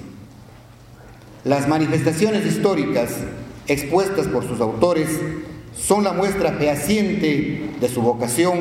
Las 1.45 1.69
manifestaciones 1.69 2.47
históricas 2.47 3.17
expuestas 3.67 4.29
por 4.29 4.47
sus 4.47 4.61
autores 4.61 5.09
son 5.75 6.05
la 6.05 6.13
muestra 6.13 6.53
fehaciente 6.53 7.71
de 7.81 7.89
su 7.89 8.03
vocación 8.03 8.59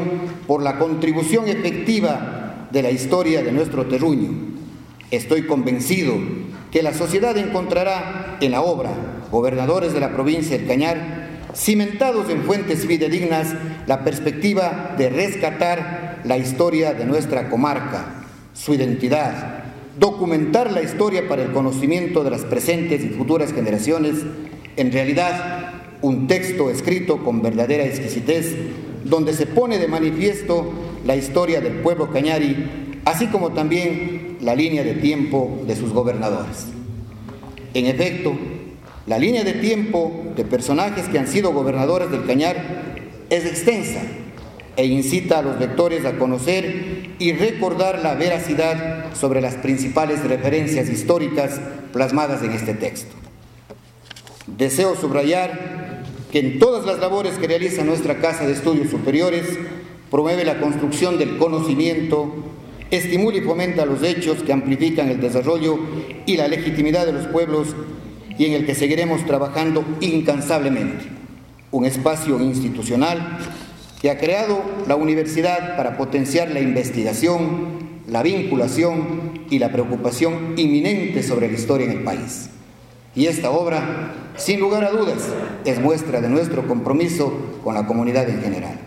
por 0.47 0.63
la 0.63 0.79
contribución 0.79 1.47
efectiva 1.47 2.67
de 2.71 2.81
la 2.81 2.91
historia 2.91 3.43
de 3.43 3.51
nuestro 3.51 3.85
terruño. 3.87 4.29
Estoy 5.11 5.45
convencido 5.45 6.13
que 6.71 6.83
la 6.83 6.93
sociedad 6.93 7.35
encontrará 7.37 8.37
en 8.41 8.51
la 8.51 8.61
obra 8.61 8.91
Gobernadores 9.31 9.93
de 9.93 9.99
la 9.99 10.11
provincia 10.13 10.57
del 10.57 10.67
Cañar, 10.67 11.29
cimentados 11.53 12.29
en 12.29 12.43
fuentes 12.43 12.85
fidedignas, 12.85 13.53
la 13.85 14.03
perspectiva 14.03 14.95
de 14.97 15.09
rescatar 15.09 16.08
la 16.23 16.37
historia 16.37 16.93
de 16.93 17.05
nuestra 17.05 17.49
comarca, 17.49 18.25
su 18.53 18.73
identidad, 18.73 19.63
documentar 19.99 20.71
la 20.71 20.81
historia 20.81 21.27
para 21.27 21.43
el 21.43 21.51
conocimiento 21.51 22.23
de 22.23 22.31
las 22.31 22.41
presentes 22.41 23.03
y 23.03 23.09
futuras 23.09 23.53
generaciones, 23.53 24.15
en 24.75 24.91
realidad 24.91 25.73
un 26.01 26.27
texto 26.27 26.69
escrito 26.69 27.23
con 27.23 27.41
verdadera 27.41 27.83
exquisitez, 27.83 28.55
donde 29.03 29.33
se 29.33 29.45
pone 29.45 29.77
de 29.77 29.87
manifiesto 29.87 30.71
la 31.05 31.15
historia 31.15 31.61
del 31.61 31.73
pueblo 31.73 32.11
cañari, 32.11 32.99
así 33.05 33.27
como 33.27 33.51
también 33.51 34.37
la 34.41 34.55
línea 34.55 34.83
de 34.83 34.93
tiempo 34.95 35.61
de 35.67 35.75
sus 35.75 35.91
gobernadores. 35.91 36.67
En 37.73 37.85
efecto, 37.85 38.33
la 39.05 39.17
línea 39.17 39.43
de 39.43 39.53
tiempo 39.53 40.11
de 40.35 40.45
personajes 40.45 41.07
que 41.07 41.19
han 41.19 41.27
sido 41.27 41.51
gobernadores 41.51 42.11
del 42.11 42.25
Cañar 42.25 43.09
es 43.29 43.45
extensa 43.45 44.01
e 44.75 44.85
incita 44.85 45.39
a 45.39 45.41
los 45.41 45.59
lectores 45.59 46.05
a 46.05 46.17
conocer 46.17 47.15
y 47.19 47.33
recordar 47.33 48.01
la 48.01 48.15
veracidad 48.15 49.13
sobre 49.13 49.41
las 49.41 49.55
principales 49.55 50.23
referencias 50.23 50.89
históricas 50.89 51.59
plasmadas 51.91 52.43
en 52.43 52.51
este 52.51 52.73
texto. 52.73 53.15
Deseo 54.47 54.95
subrayar 54.95 56.03
que 56.31 56.39
en 56.39 56.59
todas 56.59 56.85
las 56.85 56.99
labores 56.99 57.37
que 57.37 57.47
realiza 57.47 57.83
nuestra 57.83 58.19
Casa 58.19 58.45
de 58.45 58.53
Estudios 58.53 58.89
Superiores 58.89 59.45
promueve 60.09 60.43
la 60.43 60.59
construcción 60.59 61.17
del 61.17 61.37
conocimiento, 61.37 62.33
estimula 62.91 63.37
y 63.37 63.41
fomenta 63.41 63.85
los 63.85 64.03
hechos 64.03 64.43
que 64.43 64.53
amplifican 64.53 65.09
el 65.09 65.19
desarrollo 65.19 65.79
y 66.25 66.37
la 66.37 66.47
legitimidad 66.47 67.05
de 67.05 67.13
los 67.13 67.27
pueblos 67.27 67.75
y 68.37 68.45
en 68.45 68.53
el 68.53 68.65
que 68.65 68.75
seguiremos 68.75 69.25
trabajando 69.25 69.83
incansablemente. 69.99 71.05
Un 71.71 71.85
espacio 71.85 72.39
institucional 72.39 73.39
que 74.01 74.09
ha 74.09 74.17
creado 74.17 74.61
la 74.87 74.95
universidad 74.95 75.75
para 75.75 75.97
potenciar 75.97 76.51
la 76.51 76.61
investigación, 76.61 77.79
la 78.07 78.23
vinculación 78.23 79.45
y 79.49 79.59
la 79.59 79.71
preocupación 79.71 80.53
inminente 80.57 81.21
sobre 81.21 81.47
la 81.47 81.53
historia 81.53 81.85
en 81.85 81.97
el 81.97 82.03
país. 82.03 82.49
Y 83.13 83.25
esta 83.25 83.51
obra, 83.51 84.13
sin 84.37 84.59
lugar 84.59 84.85
a 84.85 84.91
dudas, 84.91 85.27
es 85.65 85.79
muestra 85.81 86.21
de 86.21 86.29
nuestro 86.29 86.67
compromiso 86.67 87.33
con 87.63 87.75
la 87.75 87.85
comunidad 87.85 88.29
en 88.29 88.41
general. 88.41 88.79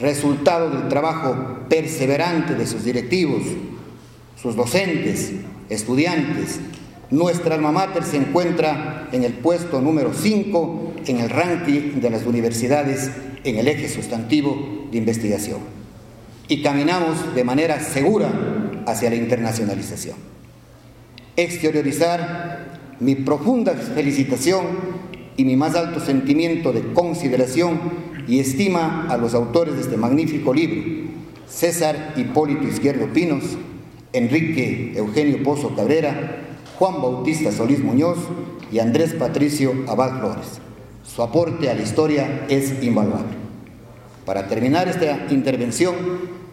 Resultado 0.00 0.70
del 0.70 0.88
trabajo 0.88 1.58
perseverante 1.68 2.54
de 2.54 2.66
sus 2.66 2.84
directivos, 2.84 3.42
sus 4.40 4.56
docentes, 4.56 5.32
estudiantes, 5.68 6.60
nuestra 7.10 7.56
alma 7.56 7.72
mater 7.72 8.04
se 8.04 8.16
encuentra 8.16 9.08
en 9.12 9.24
el 9.24 9.34
puesto 9.34 9.82
número 9.82 10.14
5 10.14 10.94
en 11.06 11.20
el 11.20 11.28
ranking 11.28 12.00
de 12.00 12.08
las 12.08 12.24
universidades 12.24 13.10
en 13.44 13.56
el 13.56 13.68
eje 13.68 13.88
sustantivo 13.88 14.88
de 14.90 14.98
investigación. 14.98 15.60
Y 16.48 16.62
caminamos 16.62 17.34
de 17.34 17.44
manera 17.44 17.80
segura 17.80 18.30
hacia 18.86 19.10
la 19.10 19.16
internacionalización. 19.16 20.16
Exteriorizar 21.36 22.80
mi 23.00 23.14
profunda 23.14 23.72
felicitación 23.74 24.66
y 25.36 25.44
mi 25.44 25.56
más 25.56 25.74
alto 25.74 25.98
sentimiento 26.00 26.72
de 26.72 26.92
consideración 26.92 27.80
y 28.28 28.38
estima 28.38 29.06
a 29.08 29.16
los 29.16 29.34
autores 29.34 29.74
de 29.74 29.80
este 29.80 29.96
magnífico 29.96 30.52
libro, 30.54 31.10
César 31.48 32.14
Hipólito 32.16 32.66
Izquierdo 32.68 33.06
Pinos, 33.12 33.44
Enrique 34.12 34.92
Eugenio 34.94 35.42
Pozo 35.42 35.74
Cabrera, 35.74 36.56
Juan 36.78 37.00
Bautista 37.00 37.50
Solís 37.50 37.80
Muñoz 37.80 38.18
y 38.70 38.78
Andrés 38.78 39.14
Patricio 39.14 39.72
Abad 39.88 40.20
Flores. 40.20 40.60
Su 41.04 41.22
aporte 41.22 41.68
a 41.68 41.74
la 41.74 41.82
historia 41.82 42.46
es 42.48 42.82
invaluable. 42.82 43.36
Para 44.24 44.48
terminar 44.48 44.88
esta 44.88 45.26
intervención, 45.30 45.94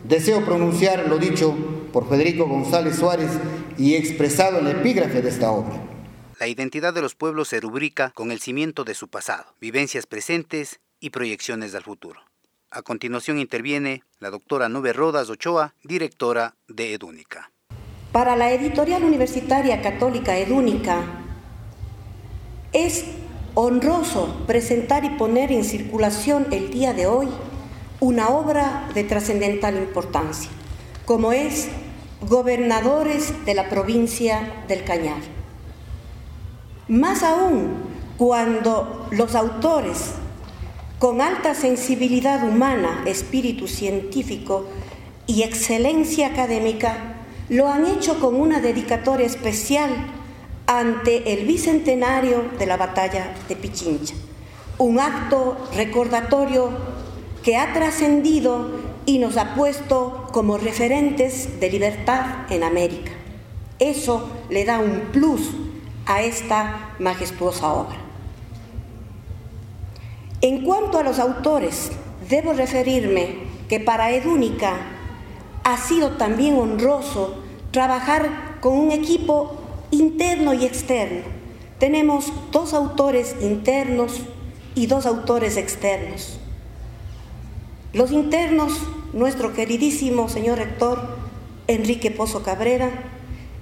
deseo 0.03 0.43
pronunciar 0.43 1.07
lo 1.07 1.17
dicho 1.17 1.55
por 1.93 2.09
Federico 2.09 2.47
González 2.47 2.95
Suárez 2.95 3.31
y 3.77 3.95
expresado 3.95 4.59
en 4.59 4.67
el 4.67 4.77
epígrafe 4.77 5.21
de 5.21 5.29
esta 5.29 5.51
obra. 5.51 5.81
La 6.39 6.47
identidad 6.47 6.93
de 6.93 7.01
los 7.01 7.15
pueblos 7.15 7.49
se 7.49 7.59
rubrica 7.59 8.11
con 8.15 8.31
el 8.31 8.39
cimiento 8.39 8.83
de 8.83 8.95
su 8.95 9.07
pasado, 9.07 9.53
vivencias 9.59 10.05
presentes 10.05 10.79
y 10.99 11.09
proyecciones 11.09 11.75
al 11.75 11.83
futuro. 11.83 12.21
A 12.71 12.81
continuación 12.81 13.39
interviene 13.39 14.03
la 14.19 14.29
doctora 14.29 14.69
Nube 14.69 14.93
Rodas 14.93 15.29
Ochoa, 15.29 15.73
directora 15.83 16.55
de 16.67 16.93
Edúnica. 16.93 17.51
Para 18.12 18.35
la 18.35 18.51
editorial 18.51 19.03
universitaria 19.03 19.81
católica 19.81 20.38
Edúnica 20.38 21.03
es 22.73 23.05
honroso 23.60 24.43
presentar 24.48 25.04
y 25.04 25.10
poner 25.10 25.52
en 25.52 25.63
circulación 25.63 26.48
el 26.52 26.72
día 26.72 26.93
de 26.93 27.08
hoy 27.08 27.28
una 28.00 28.30
obra 28.30 28.89
de 28.93 29.04
trascendental 29.04 29.76
importancia, 29.76 30.50
como 31.06 31.34
es 31.34 31.67
Gobernadores 32.22 33.45
de 33.45 33.54
la 33.54 33.69
provincia 33.69 34.63
del 34.67 34.84
Cañar. 34.84 35.22
Más 36.88 37.24
aún 37.24 37.76
cuando 38.17 39.08
los 39.12 39.36
autores, 39.36 40.12
con 40.98 41.22
alta 41.22 41.56
sensibilidad 41.56 42.43
humana, 42.43 43.04
espíritu 43.06 43.67
científico 43.67 44.65
y 45.28 45.43
excelencia 45.43 46.28
académica, 46.28 47.15
lo 47.48 47.69
han 47.69 47.86
hecho 47.86 48.19
con 48.19 48.36
una 48.36 48.60
dedicatoria 48.60 49.26
especial 49.26 49.91
ante 50.69 51.34
el 51.34 51.47
bicentenario 51.47 52.43
de 52.60 52.67
la 52.67 52.77
batalla 52.77 53.34
de 53.47 53.55
Pichincha, 53.55 54.13
un 54.77 54.99
acto 54.99 55.58
recordatorio 55.75 56.69
que 57.41 57.58
ha 57.58 57.73
trascendido 57.73 58.69
y 59.08 59.17
nos 59.17 59.36
ha 59.38 59.55
puesto 59.55 60.27
como 60.32 60.60
referentes 60.60 61.60
de 61.60 61.71
libertad 61.71 62.51
en 62.51 62.63
América. 62.63 63.12
Eso 63.79 64.29
le 64.51 64.63
da 64.63 64.77
un 64.77 65.10
plus 65.12 65.49
a 66.05 66.21
esta 66.21 66.93
majestuosa 66.99 67.73
obra. 67.73 67.97
En 70.41 70.63
cuanto 70.63 70.99
a 70.99 71.03
los 71.03 71.17
autores, 71.17 71.91
debo 72.29 72.53
referirme 72.53 73.39
que 73.67 73.79
para 73.79 74.12
Edúnica 74.12 74.77
ha 75.63 75.77
sido 75.77 76.12
también 76.12 76.60
honroso 76.60 77.39
trabajar 77.71 78.60
con 78.62 78.77
un 78.77 78.91
equipo 78.91 79.59
interno 79.91 80.54
y 80.54 80.65
externo. 80.65 81.21
Tenemos 81.80 82.32
dos 82.52 82.73
autores 82.73 83.36
internos 83.41 84.21
y 84.75 84.88
dos 84.88 85.06
autores 85.06 85.58
externos. 85.58 86.39
Los 87.93 88.12
internos, 88.12 88.73
nuestro 89.13 89.54
queridísimo 89.54 90.30
señor 90.30 90.60
rector 90.60 91.17
Enrique 91.67 92.12
Pozo 92.12 92.43
Cabrera 92.43 92.89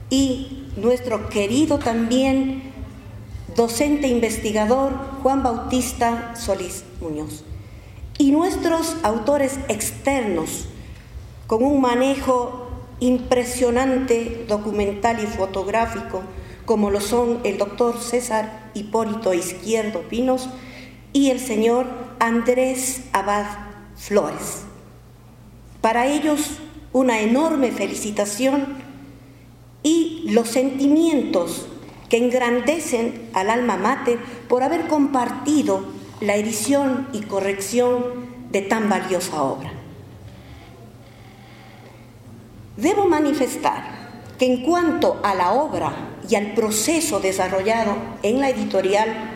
y 0.10 0.68
nuestro 0.78 1.30
querido 1.30 1.80
también 1.80 2.64
docente 3.56 4.08
investigador 4.08 4.94
Juan 5.24 5.44
Bautista 5.44 6.36
Solís 6.36 6.84
Muñoz. 7.02 7.44
Y 8.18 8.32
nuestros 8.32 8.96
autores 9.04 9.60
externos, 9.68 10.66
con 11.46 11.64
un 11.64 11.82
manejo 11.82 12.67
impresionante 13.00 14.46
documental 14.48 15.24
y 15.24 15.28
fotográfico, 15.28 16.22
como 16.66 16.90
lo 16.90 17.00
son 17.00 17.40
el 17.44 17.58
doctor 17.58 18.00
César 18.00 18.72
Hipólito 18.74 19.34
Izquierdo 19.34 20.02
Pinos 20.02 20.50
y 21.14 21.30
el 21.30 21.40
señor 21.40 21.88
Andrés 22.20 23.04
Abad 23.14 23.46
Flores. 23.96 24.64
Para 25.82 26.08
ellos, 26.08 26.60
una 26.92 27.22
enorme 27.22 27.72
felicitación 27.72 28.78
y 29.84 30.24
los 30.32 30.50
sentimientos 30.50 31.68
que 32.10 32.18
engrandecen 32.18 33.30
al 33.34 33.50
alma 33.50 33.78
mater 33.78 34.20
por 34.48 34.64
haber 34.64 34.88
compartido 34.88 35.86
la 36.20 36.36
edición 36.36 37.08
y 37.14 37.22
corrección 37.22 38.28
de 38.52 38.62
tan 38.62 38.90
valiosa 38.90 39.44
obra. 39.44 39.77
Debo 42.78 43.08
manifestar 43.08 43.84
que 44.38 44.46
en 44.46 44.64
cuanto 44.64 45.20
a 45.24 45.34
la 45.34 45.52
obra 45.52 45.92
y 46.30 46.36
al 46.36 46.54
proceso 46.54 47.20
desarrollado 47.20 47.96
en 48.22 48.40
la 48.40 48.50
editorial, 48.50 49.32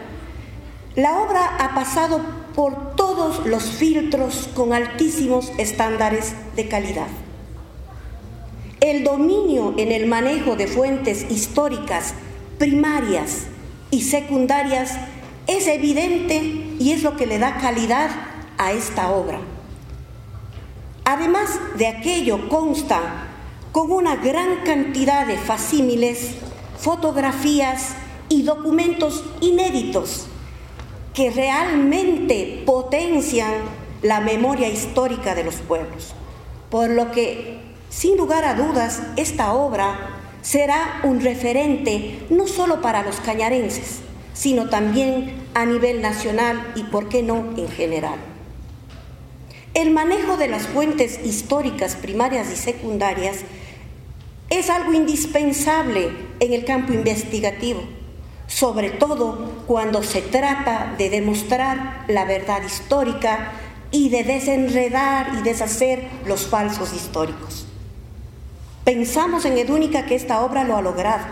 la 0.96 1.20
obra 1.20 1.58
ha 1.58 1.74
pasado 1.74 2.22
por 2.54 2.96
todos 2.96 3.46
los 3.48 3.64
filtros 3.64 4.48
con 4.54 4.74
altísimos 4.74 5.52
estándares 5.58 6.36
de 6.56 6.68
calidad. 6.68 7.08
El 8.80 9.04
dominio 9.04 9.74
en 9.78 9.92
el 9.92 10.06
manejo 10.06 10.56
de 10.56 10.68
fuentes 10.68 11.26
históricas 11.32 12.14
primarias 12.60 13.48
y 13.90 14.04
secundarias 14.04 14.98
es 15.48 15.68
evidente 15.68 16.76
y 16.78 16.92
es 16.92 17.02
lo 17.02 17.18
que 17.18 17.26
le 17.26 17.40
da 17.40 17.58
calidad 17.58 18.12
a 18.60 18.72
esta 18.72 19.10
obra. 19.10 19.40
Además 21.06 21.60
de 21.78 21.88
aquello 21.88 22.48
consta 22.50 23.31
con 23.72 23.92
una 23.92 24.18
gran 24.18 24.64
cantidad 24.66 25.26
de 25.26 25.38
facímiles, 25.38 26.36
fotografías 26.78 27.96
y 28.28 28.44
documentos 28.44 29.24
inéditos 29.40 30.28
que 31.14 31.30
realmente 31.30 32.64
potencian 32.66 33.54
la 34.02 34.20
memoria 34.20 34.70
histórica 34.70 35.36
de 35.36 35.44
los 35.44 35.56
pueblos. 35.56 36.14
Por 36.70 36.90
lo 36.90 37.12
que, 37.12 37.60
sin 37.90 38.18
lugar 38.18 38.46
a 38.46 38.56
dudas, 38.56 39.02
esta 39.16 39.54
obra 39.54 40.18
será 40.42 41.02
un 41.04 41.22
referente 41.22 42.26
no 42.30 42.48
solo 42.48 42.82
para 42.82 43.04
los 43.04 43.18
cañarenses, 43.18 44.00
sino 44.34 44.70
también 44.70 45.46
a 45.54 45.66
nivel 45.66 46.02
nacional 46.02 46.72
y, 46.76 46.84
por 46.84 47.10
qué 47.10 47.22
no, 47.22 47.54
en 47.58 47.70
general. 47.70 48.16
El 49.74 49.92
manejo 49.92 50.36
de 50.36 50.48
las 50.48 50.68
fuentes 50.68 51.20
históricas 51.24 51.96
primarias 51.96 52.52
y 52.52 52.56
secundarias 52.56 53.38
es 54.52 54.70
algo 54.70 54.94
indispensable 54.94 56.12
en 56.42 56.54
el 56.54 56.66
campo 56.66 56.94
investigativo, 56.94 57.82
sobre 58.48 58.92
todo 58.92 59.64
cuando 59.66 60.04
se 60.04 60.22
trata 60.22 60.94
de 60.98 61.10
demostrar 61.10 62.04
la 62.10 62.26
verdad 62.26 62.62
histórica 62.62 63.54
y 63.92 64.10
de 64.10 64.26
desenredar 64.26 65.36
y 65.40 65.42
deshacer 65.42 66.06
los 66.26 66.48
falsos 66.48 66.94
históricos. 66.94 67.66
Pensamos 68.84 69.46
en 69.46 69.58
Edúnica 69.58 70.06
que 70.06 70.16
esta 70.16 70.42
obra 70.42 70.66
lo 70.66 70.76
ha 70.76 70.82
logrado. 70.82 71.24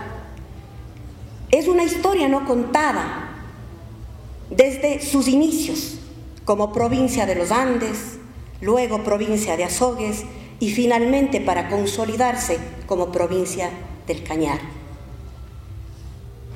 Es 1.50 1.68
una 1.68 1.84
historia 1.84 2.26
no 2.26 2.46
contada 2.46 3.28
desde 4.48 5.02
sus 5.02 5.28
inicios 5.28 5.98
como 6.46 6.72
provincia 6.72 7.26
de 7.26 7.34
los 7.34 7.50
Andes, 7.50 8.18
luego 8.62 9.04
provincia 9.04 9.58
de 9.58 9.64
Azogues 9.64 10.24
y 10.60 10.70
finalmente 10.70 11.40
para 11.40 11.68
consolidarse 11.68 12.58
como 12.86 13.10
provincia 13.10 13.70
del 14.06 14.22
Cañar. 14.22 14.60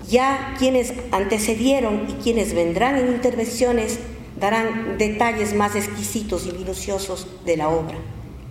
Ya 0.09 0.55
quienes 0.59 0.93
antecedieron 1.11 2.07
y 2.11 2.23
quienes 2.23 2.55
vendrán 2.55 2.97
en 2.97 3.09
intervenciones 3.09 3.99
darán 4.39 4.99
detalles 4.99 5.55
más 5.55 5.75
exquisitos 5.75 6.47
y 6.47 6.53
minuciosos 6.53 7.27
de 7.47 7.57
la 7.57 7.71
obra. 7.71 7.97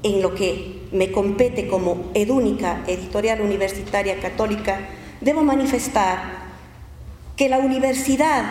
En 0.02 0.22
lo 0.22 0.34
que 0.34 0.82
me 0.92 1.12
compete 1.12 1.68
como 1.68 2.12
edúnica, 2.16 2.84
editorial 2.88 3.42
universitaria 3.42 4.20
católica, 4.20 4.90
debo 5.22 5.44
manifestar 5.44 6.44
que 7.38 7.50
la 7.50 7.60
universidad 7.60 8.46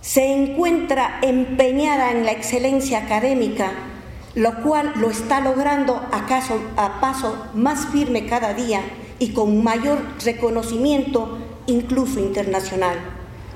se 0.00 0.32
encuentra 0.32 1.18
empeñada 1.22 2.12
en 2.12 2.24
la 2.24 2.32
excelencia 2.32 2.98
académica 2.98 3.72
lo 4.38 4.62
cual 4.62 4.92
lo 4.94 5.10
está 5.10 5.40
logrando 5.40 6.00
a 6.12 7.00
paso 7.00 7.46
más 7.54 7.86
firme 7.86 8.26
cada 8.26 8.54
día 8.54 8.82
y 9.18 9.30
con 9.30 9.64
mayor 9.64 9.98
reconocimiento 10.24 11.38
incluso 11.66 12.20
internacional. 12.20 12.96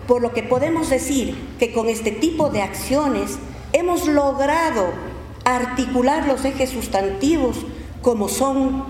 Por 0.09 0.21
lo 0.21 0.33
que 0.33 0.43
podemos 0.43 0.91
decir 0.91 1.37
que 1.61 1.73
con 1.73 1.89
este 1.89 2.11
tipo 2.11 2.51
de 2.51 2.63
acciones 2.63 3.39
hemos 3.73 4.09
logrado 4.09 4.87
articular 5.45 6.27
los 6.27 6.45
ejes 6.45 6.71
sustantivos 6.71 7.59
como 8.03 8.29
son 8.29 8.85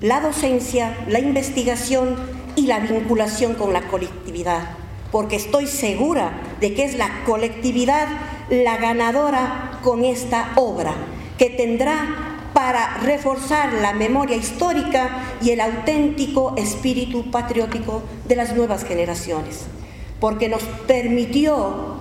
la 0.00 0.20
docencia, 0.20 0.96
la 1.08 1.18
investigación 1.18 2.14
y 2.54 2.66
la 2.66 2.78
vinculación 2.78 3.54
con 3.54 3.72
la 3.72 3.88
colectividad, 3.88 4.70
porque 5.10 5.34
estoy 5.34 5.66
segura 5.66 6.40
de 6.60 6.74
que 6.74 6.84
es 6.84 6.96
la 6.96 7.24
colectividad 7.26 8.06
la 8.50 8.76
ganadora 8.78 9.78
con 9.82 10.04
esta 10.04 10.52
obra, 10.56 10.94
que 11.36 11.50
tendrá 11.50 12.50
para 12.52 12.98
reforzar 12.98 13.72
la 13.74 13.92
memoria 13.92 14.36
histórica 14.36 15.36
y 15.40 15.50
el 15.50 15.60
auténtico 15.60 16.54
espíritu 16.56 17.30
patriótico 17.30 18.02
de 18.26 18.36
las 18.36 18.56
nuevas 18.56 18.84
generaciones, 18.84 19.66
porque 20.18 20.48
nos 20.48 20.62
permitió 20.62 21.98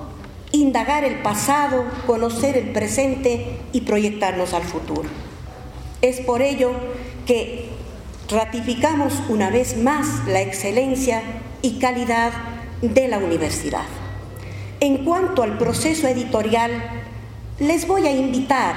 indagar 0.51 1.03
el 1.03 1.21
pasado, 1.21 1.85
conocer 2.05 2.57
el 2.57 2.69
presente 2.71 3.59
y 3.73 3.81
proyectarnos 3.81 4.53
al 4.53 4.63
futuro. 4.63 5.09
Es 6.01 6.21
por 6.21 6.41
ello 6.41 6.71
que 7.25 7.69
ratificamos 8.29 9.13
una 9.29 9.49
vez 9.49 9.77
más 9.77 10.25
la 10.27 10.41
excelencia 10.41 11.21
y 11.61 11.79
calidad 11.79 12.31
de 12.81 13.07
la 13.07 13.17
universidad. 13.17 13.85
En 14.79 15.05
cuanto 15.05 15.41
al 15.41 15.57
proceso 15.57 16.07
editorial, 16.07 16.71
les 17.57 17.87
voy 17.87 18.05
a 18.05 18.11
invitar 18.11 18.75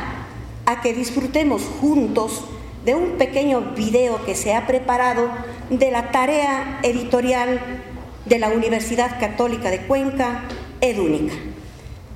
a 0.65 0.81
que 0.81 0.95
disfrutemos 0.95 1.61
juntos 1.79 2.43
de 2.87 2.95
un 2.95 3.19
pequeño 3.19 3.61
video 3.77 4.25
que 4.25 4.35
se 4.35 4.55
ha 4.55 4.67
preparado 4.67 5.29
de 5.69 5.91
la 5.91 6.11
tarea 6.11 6.81
editorial 6.83 7.61
de 8.25 8.39
la 8.39 8.49
Universidad 8.49 9.21
Católica 9.21 9.71
de 9.71 9.81
Cuenca, 9.87 10.45
EDUNICA. 10.81 11.35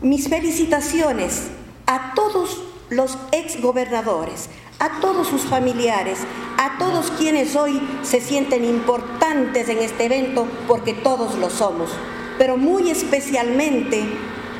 Mis 0.00 0.30
felicitaciones 0.30 1.48
a 1.84 2.14
todos 2.14 2.62
los 2.88 3.18
exgobernadores, 3.32 4.48
a 4.78 5.02
todos 5.02 5.28
sus 5.28 5.42
familiares, 5.42 6.20
a 6.56 6.78
todos 6.78 7.10
quienes 7.10 7.54
hoy 7.54 7.82
se 8.02 8.22
sienten 8.22 8.64
importantes 8.64 9.68
en 9.68 9.78
este 9.78 10.06
evento, 10.06 10.46
porque 10.66 10.94
todos 10.94 11.34
lo 11.34 11.50
somos 11.50 11.90
pero 12.38 12.56
muy 12.56 12.90
especialmente 12.90 14.04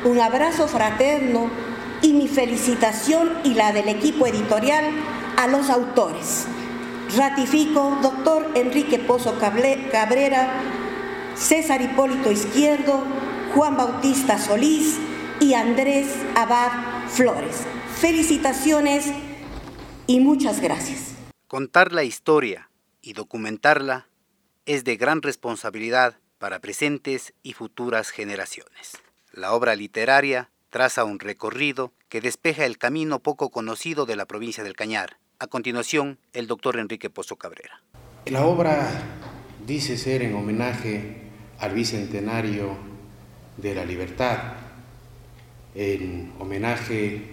un 0.03 0.19
abrazo 0.19 0.67
fraterno 0.67 1.49
y 2.01 2.13
mi 2.13 2.27
felicitación 2.27 3.29
y 3.43 3.55
la 3.55 3.71
del 3.71 3.89
equipo 3.89 4.27
editorial 4.27 4.85
a 5.37 5.47
los 5.47 5.69
autores. 5.69 6.45
Ratifico, 7.17 7.97
doctor 8.01 8.51
Enrique 8.55 8.99
Pozo 8.99 9.37
Cabrera, 9.39 10.61
César 11.35 11.81
Hipólito 11.81 12.31
Izquierdo, 12.31 13.03
Juan 13.53 13.77
Bautista 13.77 14.37
Solís 14.37 14.97
y 15.39 15.53
Andrés 15.53 16.07
Abad 16.35 16.71
Flores. 17.09 17.63
Felicitaciones 17.99 19.11
y 20.07 20.19
muchas 20.19 20.61
gracias. 20.61 21.15
Contar 21.47 21.93
la 21.93 22.03
historia 22.03 22.69
y 23.01 23.13
documentarla 23.13 24.07
es 24.65 24.83
de 24.83 24.97
gran 24.97 25.21
responsabilidad 25.21 26.17
para 26.45 26.59
presentes 26.59 27.33
y 27.41 27.53
futuras 27.53 28.11
generaciones. 28.11 28.99
La 29.31 29.53
obra 29.53 29.75
literaria 29.75 30.51
traza 30.69 31.03
un 31.03 31.17
recorrido 31.17 31.91
que 32.07 32.21
despeja 32.21 32.67
el 32.67 32.77
camino 32.77 33.17
poco 33.17 33.49
conocido 33.49 34.05
de 34.05 34.15
la 34.15 34.27
provincia 34.27 34.63
del 34.63 34.75
Cañar. 34.75 35.17
A 35.39 35.47
continuación, 35.47 36.19
el 36.33 36.45
doctor 36.45 36.77
Enrique 36.77 37.09
Pozo 37.09 37.37
Cabrera. 37.37 37.81
La 38.27 38.45
obra 38.45 38.87
dice 39.65 39.97
ser 39.97 40.21
en 40.21 40.35
homenaje 40.35 41.31
al 41.57 41.73
bicentenario 41.73 42.77
de 43.57 43.73
la 43.73 43.83
libertad, 43.83 44.37
en 45.73 46.31
homenaje 46.37 47.23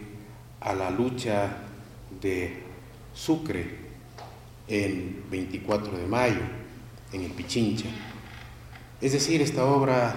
a 0.59 0.73
la 0.73 0.91
lucha 0.91 1.59
de 2.19 2.63
Sucre 3.13 3.77
en 4.69 5.27
24 5.31 5.99
de 5.99 6.07
mayo, 6.07 6.41
en 7.13 7.25
el 7.25 7.33
Pichincha. 7.33 7.91
Es 9.03 9.11
decir, 9.11 9.43
esta 9.43 9.65
obra 9.65 10.15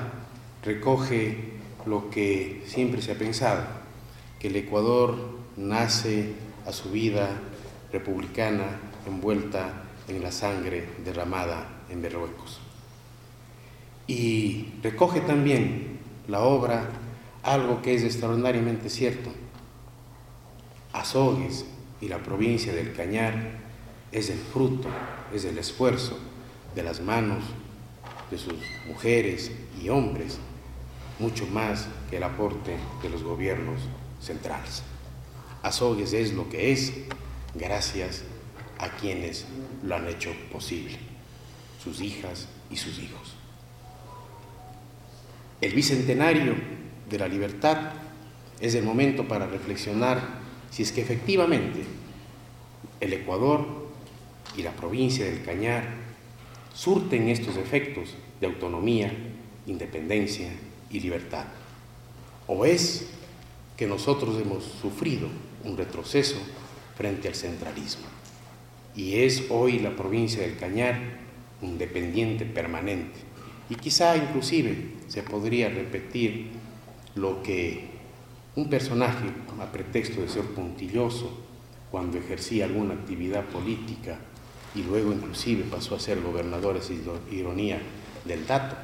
recoge 0.63 1.39
lo 1.87 2.11
que 2.11 2.61
siempre 2.67 3.01
se 3.01 3.13
ha 3.13 3.17
pensado, 3.17 3.63
que 4.39 4.49
el 4.49 4.55
Ecuador 4.57 5.17
nace 5.57 6.33
a 6.67 6.71
su 6.71 6.91
vida 6.91 7.31
republicana 7.91 8.79
envuelta 9.07 9.85
en 10.07 10.21
la 10.21 10.31
sangre 10.31 10.87
derramada 11.03 11.67
en 11.89 12.03
Berruecos. 12.03 12.59
Y 14.05 14.67
recoge 14.83 15.21
también 15.21 15.97
la 16.27 16.41
obra 16.41 16.87
algo 17.41 17.81
que 17.81 17.95
es 17.95 18.03
extraordinariamente 18.03 18.91
cierto. 18.91 19.31
Azogues 20.93 21.65
y 22.01 22.07
la 22.07 22.19
provincia 22.19 22.71
del 22.71 22.93
Cañar 22.93 23.33
es 24.11 24.29
el 24.29 24.37
fruto, 24.37 24.89
es 25.33 25.43
el 25.43 25.57
esfuerzo 25.57 26.19
de 26.75 26.83
las 26.83 27.01
manos 27.01 27.43
de 28.31 28.37
sus 28.37 28.55
mujeres 28.87 29.51
y 29.81 29.89
hombres, 29.89 30.39
mucho 31.19 31.45
más 31.47 31.87
que 32.09 32.17
el 32.17 32.23
aporte 32.23 32.77
de 33.01 33.09
los 33.09 33.23
gobiernos 33.23 33.79
centrales. 34.21 34.83
Azogues 35.63 36.13
es 36.13 36.33
lo 36.33 36.49
que 36.49 36.71
es 36.71 36.93
gracias 37.53 38.23
a 38.79 38.89
quienes 38.89 39.45
lo 39.83 39.95
han 39.95 40.07
hecho 40.07 40.31
posible, 40.51 40.97
sus 41.83 42.01
hijas 42.01 42.47
y 42.69 42.77
sus 42.77 42.99
hijos. 42.99 43.35
El 45.61 45.73
bicentenario 45.73 46.55
de 47.09 47.17
la 47.17 47.27
libertad 47.27 47.93
es 48.59 48.75
el 48.75 48.83
momento 48.83 49.27
para 49.27 49.47
reflexionar 49.47 50.21
si 50.69 50.83
es 50.83 50.91
que 50.91 51.01
efectivamente 51.01 51.85
el 52.99 53.13
Ecuador 53.13 53.65
y 54.57 54.63
la 54.63 54.71
provincia 54.71 55.25
del 55.25 55.43
Cañar 55.43 56.04
surten 56.75 57.29
estos 57.29 57.55
efectos 57.57 58.13
de 58.39 58.47
autonomía, 58.47 59.11
independencia 59.65 60.49
y 60.91 60.99
libertad. 60.99 61.45
O 62.47 62.65
es 62.65 63.07
que 63.77 63.87
nosotros 63.87 64.39
hemos 64.39 64.63
sufrido 64.63 65.27
un 65.63 65.77
retroceso 65.77 66.37
frente 66.95 67.27
al 67.27 67.35
centralismo. 67.35 68.05
Y 68.95 69.15
es 69.15 69.45
hoy 69.49 69.79
la 69.79 69.95
provincia 69.95 70.41
del 70.41 70.57
Cañar 70.57 70.99
un 71.61 71.77
dependiente 71.77 72.45
permanente. 72.45 73.19
Y 73.69 73.75
quizá 73.75 74.15
inclusive 74.15 74.75
se 75.07 75.23
podría 75.23 75.69
repetir 75.69 76.49
lo 77.15 77.41
que 77.41 77.95
un 78.55 78.69
personaje, 78.69 79.25
a 79.59 79.71
pretexto 79.71 80.21
de 80.21 80.29
ser 80.29 80.43
puntilloso, 80.43 81.41
cuando 81.89 82.17
ejercía 82.17 82.65
alguna 82.65 82.93
actividad 82.93 83.45
política, 83.45 84.19
y 84.75 84.83
luego 84.83 85.13
inclusive 85.13 85.63
pasó 85.63 85.95
a 85.95 85.99
ser 85.99 86.21
gobernador, 86.21 86.77
es 86.77 86.91
ironía 87.31 87.81
del 88.25 88.45
dato. 88.45 88.75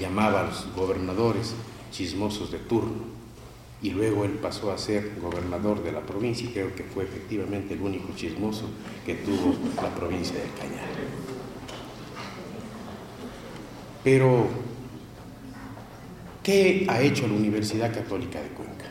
llamaba 0.00 0.40
a 0.40 0.44
los 0.44 0.66
gobernadores 0.74 1.54
chismosos 1.90 2.50
de 2.50 2.58
turno 2.58 3.16
y 3.82 3.90
luego 3.90 4.24
él 4.24 4.32
pasó 4.32 4.72
a 4.72 4.78
ser 4.78 5.18
gobernador 5.20 5.82
de 5.82 5.92
la 5.92 6.00
provincia 6.00 6.48
y 6.48 6.52
creo 6.52 6.74
que 6.74 6.82
fue 6.82 7.04
efectivamente 7.04 7.74
el 7.74 7.82
único 7.82 8.14
chismoso 8.14 8.64
que 9.04 9.14
tuvo 9.14 9.54
la 9.82 9.94
provincia 9.94 10.34
del 10.34 10.50
Cañar. 10.54 10.88
Pero, 14.02 14.46
¿qué 16.42 16.86
ha 16.88 17.00
hecho 17.00 17.26
la 17.26 17.34
Universidad 17.34 17.92
Católica 17.92 18.40
de 18.40 18.48
Cuenca? 18.48 18.86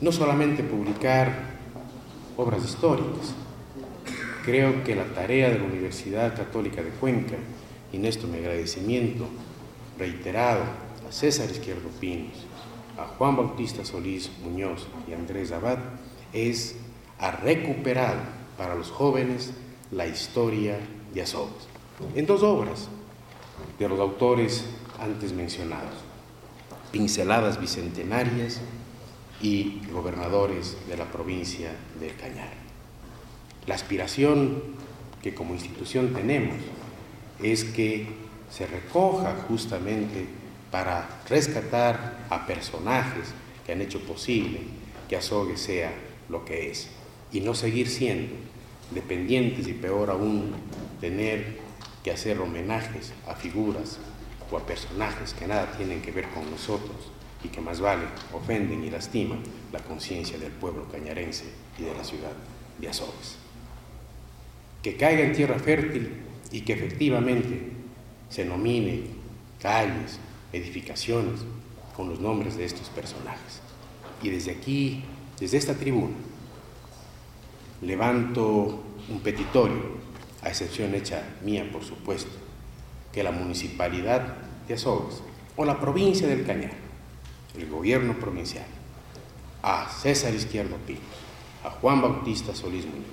No 0.00 0.12
solamente 0.12 0.62
publicar 0.62 1.52
obras 2.36 2.64
históricas, 2.64 3.34
creo 4.44 4.84
que 4.84 4.94
la 4.94 5.04
tarea 5.04 5.50
de 5.50 5.58
la 5.58 5.64
Universidad 5.64 6.36
Católica 6.36 6.82
de 6.82 6.90
Cuenca, 6.90 7.36
y 7.92 7.96
en 7.96 8.06
esto 8.06 8.26
mi 8.26 8.38
agradecimiento 8.38 9.26
reiterado 9.98 10.62
a 11.08 11.12
César 11.12 11.50
Izquierdo 11.50 11.88
Pinos, 12.00 12.46
a 12.98 13.06
Juan 13.06 13.36
Bautista 13.36 13.84
Solís 13.84 14.30
Muñoz 14.42 14.86
y 15.08 15.12
Andrés 15.12 15.52
Abad 15.52 15.78
es 16.32 16.76
a 17.18 17.30
recuperar 17.30 18.16
para 18.58 18.74
los 18.74 18.90
jóvenes 18.90 19.52
la 19.90 20.06
historia 20.06 20.78
de 21.14 21.22
Azogues, 21.22 21.68
en 22.14 22.26
dos 22.26 22.42
obras 22.42 22.88
de 23.78 23.88
los 23.88 24.00
autores 24.00 24.64
antes 24.98 25.32
mencionados, 25.32 25.94
Pinceladas 26.90 27.60
Bicentenarias 27.60 28.60
y 29.40 29.82
Gobernadores 29.92 30.76
de 30.88 30.96
la 30.96 31.10
provincia 31.10 31.72
del 31.98 32.14
Cañar. 32.16 32.61
La 33.66 33.74
aspiración 33.76 34.60
que 35.22 35.34
como 35.34 35.54
institución 35.54 36.12
tenemos 36.12 36.56
es 37.40 37.64
que 37.64 38.06
se 38.50 38.66
recoja 38.66 39.36
justamente 39.48 40.26
para 40.70 41.22
rescatar 41.28 42.26
a 42.28 42.46
personajes 42.46 43.28
que 43.64 43.72
han 43.72 43.80
hecho 43.80 44.00
posible 44.00 44.60
que 45.08 45.16
Azogue 45.16 45.56
sea 45.56 45.92
lo 46.28 46.44
que 46.44 46.70
es 46.70 46.88
y 47.30 47.40
no 47.40 47.54
seguir 47.54 47.88
siendo 47.88 48.34
dependientes 48.90 49.68
y 49.68 49.74
peor 49.74 50.10
aún 50.10 50.54
tener 51.00 51.58
que 52.02 52.10
hacer 52.10 52.40
homenajes 52.40 53.12
a 53.26 53.34
figuras 53.34 53.98
o 54.50 54.56
a 54.56 54.66
personajes 54.66 55.34
que 55.34 55.46
nada 55.46 55.72
tienen 55.76 56.02
que 56.02 56.10
ver 56.10 56.28
con 56.30 56.50
nosotros 56.50 57.12
y 57.44 57.48
que 57.48 57.60
más 57.60 57.80
vale 57.80 58.04
ofenden 58.32 58.84
y 58.84 58.90
lastiman 58.90 59.42
la 59.72 59.80
conciencia 59.80 60.38
del 60.38 60.52
pueblo 60.52 60.88
cañarense 60.90 61.44
y 61.78 61.82
de 61.82 61.94
la 61.94 62.04
ciudad 62.04 62.32
de 62.78 62.88
Azogues. 62.88 63.41
Que 64.82 64.96
caiga 64.96 65.22
en 65.22 65.32
tierra 65.32 65.58
fértil 65.58 66.10
y 66.50 66.62
que 66.62 66.72
efectivamente 66.72 67.70
se 68.28 68.44
nomine 68.44 69.02
calles, 69.60 70.18
edificaciones 70.52 71.40
con 71.96 72.08
los 72.08 72.20
nombres 72.20 72.56
de 72.56 72.64
estos 72.64 72.88
personajes. 72.88 73.60
Y 74.22 74.30
desde 74.30 74.52
aquí, 74.52 75.04
desde 75.38 75.58
esta 75.58 75.74
tribuna, 75.74 76.14
levanto 77.80 78.82
un 79.08 79.20
petitorio, 79.20 80.02
a 80.42 80.48
excepción 80.48 80.94
hecha 80.94 81.22
mía, 81.44 81.68
por 81.72 81.84
supuesto, 81.84 82.32
que 83.12 83.22
la 83.22 83.30
municipalidad 83.30 84.36
de 84.66 84.74
Azogues 84.74 85.22
o 85.56 85.64
la 85.64 85.80
provincia 85.80 86.26
del 86.26 86.44
Cañar, 86.44 86.72
el 87.56 87.68
gobierno 87.68 88.18
provincial, 88.18 88.66
a 89.62 89.88
César 89.88 90.34
Izquierdo 90.34 90.76
Pinos, 90.86 91.02
a 91.64 91.70
Juan 91.70 92.02
Bautista 92.02 92.54
Solís 92.54 92.86
Muñoz 92.86 93.06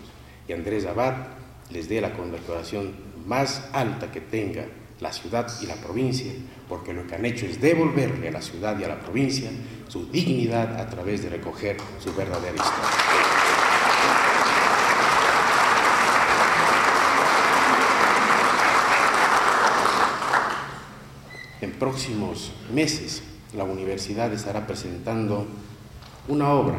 y 0.47 0.53
Andrés 0.53 0.85
Abad 0.85 1.38
les 1.69 1.87
dé 1.87 2.01
la 2.01 2.13
condecoración 2.13 2.93
más 3.25 3.69
alta 3.73 4.11
que 4.11 4.21
tenga 4.21 4.65
la 4.99 5.13
ciudad 5.13 5.49
y 5.61 5.65
la 5.65 5.75
provincia, 5.75 6.31
porque 6.67 6.93
lo 6.93 7.07
que 7.07 7.15
han 7.15 7.25
hecho 7.25 7.45
es 7.45 7.61
devolverle 7.61 8.27
a 8.27 8.31
la 8.31 8.41
ciudad 8.41 8.77
y 8.79 8.83
a 8.83 8.89
la 8.89 8.99
provincia 8.99 9.49
su 9.87 10.07
dignidad 10.07 10.79
a 10.79 10.89
través 10.89 11.23
de 11.23 11.29
recoger 11.29 11.77
su 12.03 12.13
verdadera 12.13 12.55
historia. 12.55 12.89
En 21.61 21.71
próximos 21.71 22.51
meses 22.73 23.23
la 23.55 23.63
universidad 23.63 24.31
estará 24.33 24.67
presentando 24.67 25.47
una 26.27 26.49
obra 26.49 26.77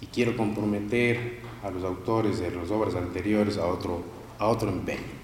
y 0.00 0.06
quiero 0.06 0.36
comprometer 0.36 1.45
a 1.62 1.70
los 1.70 1.84
autores 1.84 2.38
de 2.38 2.50
las 2.50 2.70
obras 2.70 2.94
anteriores 2.94 3.58
a 3.58 3.66
otro, 3.66 4.02
a 4.38 4.48
otro 4.48 4.68
empeño. 4.68 5.16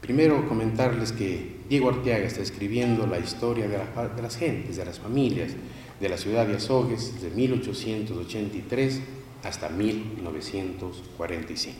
Primero 0.00 0.48
comentarles 0.48 1.12
que 1.12 1.56
Diego 1.68 1.88
Arteaga 1.88 2.26
está 2.26 2.40
escribiendo 2.40 3.06
la 3.06 3.18
historia 3.18 3.66
de, 3.66 4.22
las 4.22 4.36
gentes, 4.36 4.76
de 4.76 4.84
las 4.84 5.00
familias 5.00 5.52
de 5.98 6.08
la 6.08 6.16
ciudad 6.16 6.46
de 6.46 6.56
Azogues 6.56 7.14
desde 7.14 7.34
1883 7.34 9.00
hasta 9.42 9.68
1945. 9.68 11.78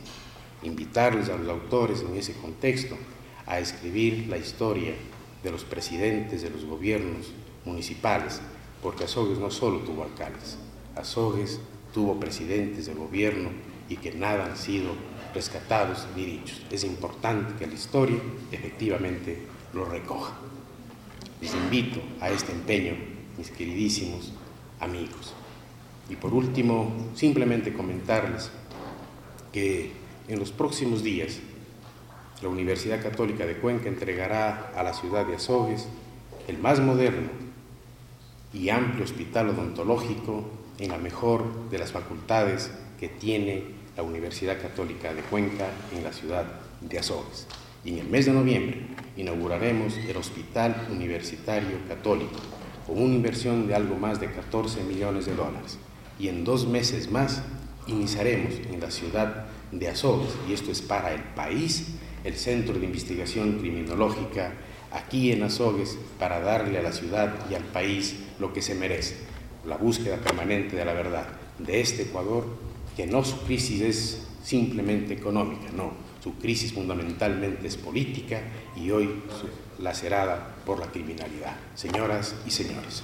Invitarles 0.63 1.29
a 1.29 1.37
los 1.37 1.47
autores 1.47 2.01
en 2.01 2.17
ese 2.17 2.33
contexto 2.33 2.97
a 3.45 3.59
escribir 3.59 4.27
la 4.27 4.37
historia 4.37 4.93
de 5.43 5.51
los 5.51 5.63
presidentes 5.63 6.41
de 6.41 6.49
los 6.49 6.65
gobiernos 6.65 7.27
municipales, 7.63 8.41
porque 8.81 9.05
Azogues 9.05 9.37
no 9.37 9.51
solo 9.51 9.79
tuvo 9.79 10.03
alcaldes, 10.03 10.57
Azogues 10.95 11.61
tuvo 11.97 12.19
presidentes 12.19 12.85
de 12.85 12.93
gobierno 12.93 13.49
y 13.89 13.95
que 13.95 14.11
nada 14.11 14.45
han 14.45 14.55
sido 14.55 14.91
rescatados 15.33 16.05
ni 16.15 16.25
dichos. 16.25 16.61
Es 16.69 16.83
importante 16.83 17.55
que 17.57 17.65
la 17.65 17.73
historia 17.73 18.19
efectivamente 18.51 19.39
lo 19.73 19.83
recoja. 19.83 20.35
Les 21.41 21.55
invito 21.55 21.99
a 22.21 22.29
este 22.29 22.51
empeño, 22.51 22.93
mis 23.35 23.49
queridísimos 23.49 24.31
amigos. 24.79 25.33
Y 26.07 26.17
por 26.17 26.35
último, 26.35 26.93
simplemente 27.15 27.73
comentarles 27.73 28.51
que 29.51 29.91
en 30.27 30.37
los 30.37 30.51
próximos 30.51 31.01
días 31.01 31.39
la 32.43 32.49
Universidad 32.49 33.01
Católica 33.01 33.47
de 33.47 33.57
Cuenca 33.57 33.89
entregará 33.89 34.71
a 34.75 34.83
la 34.83 34.93
ciudad 34.93 35.25
de 35.25 35.37
Azogues 35.37 35.87
el 36.47 36.59
más 36.59 36.79
moderno 36.79 37.29
y 38.53 38.69
amplio 38.69 39.03
hospital 39.03 39.49
odontológico 39.49 40.56
en 40.79 40.89
la 40.89 40.97
mejor 40.97 41.69
de 41.69 41.79
las 41.79 41.91
facultades 41.91 42.71
que 42.99 43.09
tiene 43.09 43.63
la 43.95 44.03
Universidad 44.03 44.61
Católica 44.61 45.13
de 45.13 45.21
Cuenca 45.21 45.67
en 45.95 46.03
la 46.03 46.13
ciudad 46.13 46.45
de 46.81 46.99
Azogues. 46.99 47.47
Y 47.83 47.93
en 47.93 47.99
el 47.99 48.07
mes 48.07 48.25
de 48.25 48.33
noviembre 48.33 48.81
inauguraremos 49.15 49.97
el 49.97 50.17
Hospital 50.17 50.87
Universitario 50.91 51.77
Católico 51.87 52.39
con 52.85 53.01
una 53.01 53.15
inversión 53.15 53.67
de 53.67 53.75
algo 53.75 53.95
más 53.95 54.19
de 54.19 54.31
14 54.31 54.83
millones 54.83 55.25
de 55.25 55.35
dólares. 55.35 55.77
Y 56.19 56.29
en 56.29 56.43
dos 56.43 56.67
meses 56.67 57.11
más 57.11 57.41
iniciaremos 57.87 58.53
en 58.71 58.79
la 58.79 58.91
ciudad 58.91 59.45
de 59.71 59.89
Azogues, 59.89 60.33
y 60.47 60.53
esto 60.53 60.71
es 60.71 60.81
para 60.81 61.13
el 61.13 61.21
país, 61.21 61.87
el 62.23 62.35
Centro 62.35 62.77
de 62.77 62.85
Investigación 62.85 63.59
Criminológica 63.59 64.53
aquí 64.91 65.31
en 65.31 65.43
Azogues 65.43 65.97
para 66.19 66.39
darle 66.39 66.77
a 66.79 66.81
la 66.81 66.91
ciudad 66.91 67.33
y 67.49 67.55
al 67.55 67.63
país 67.63 68.15
lo 68.39 68.53
que 68.53 68.61
se 68.61 68.75
merece, 68.75 69.17
la 69.67 69.77
búsqueda 69.77 70.17
permanente 70.17 70.75
de 70.75 70.85
la 70.85 70.93
verdad 70.93 71.27
de 71.59 71.81
este 71.81 72.03
Ecuador 72.03 72.45
que 72.95 73.05
no 73.05 73.23
su 73.23 73.41
crisis 73.41 73.81
es 73.81 74.27
simplemente 74.43 75.13
económica, 75.13 75.69
no, 75.75 75.91
su 76.23 76.35
crisis 76.35 76.73
fundamentalmente 76.73 77.67
es 77.67 77.77
política 77.77 78.41
y 78.75 78.89
hoy 78.91 79.09
lacerada 79.79 80.55
por 80.65 80.79
la 80.79 80.87
criminalidad. 80.87 81.55
Señoras 81.75 82.35
y 82.45 82.51
señores. 82.51 83.03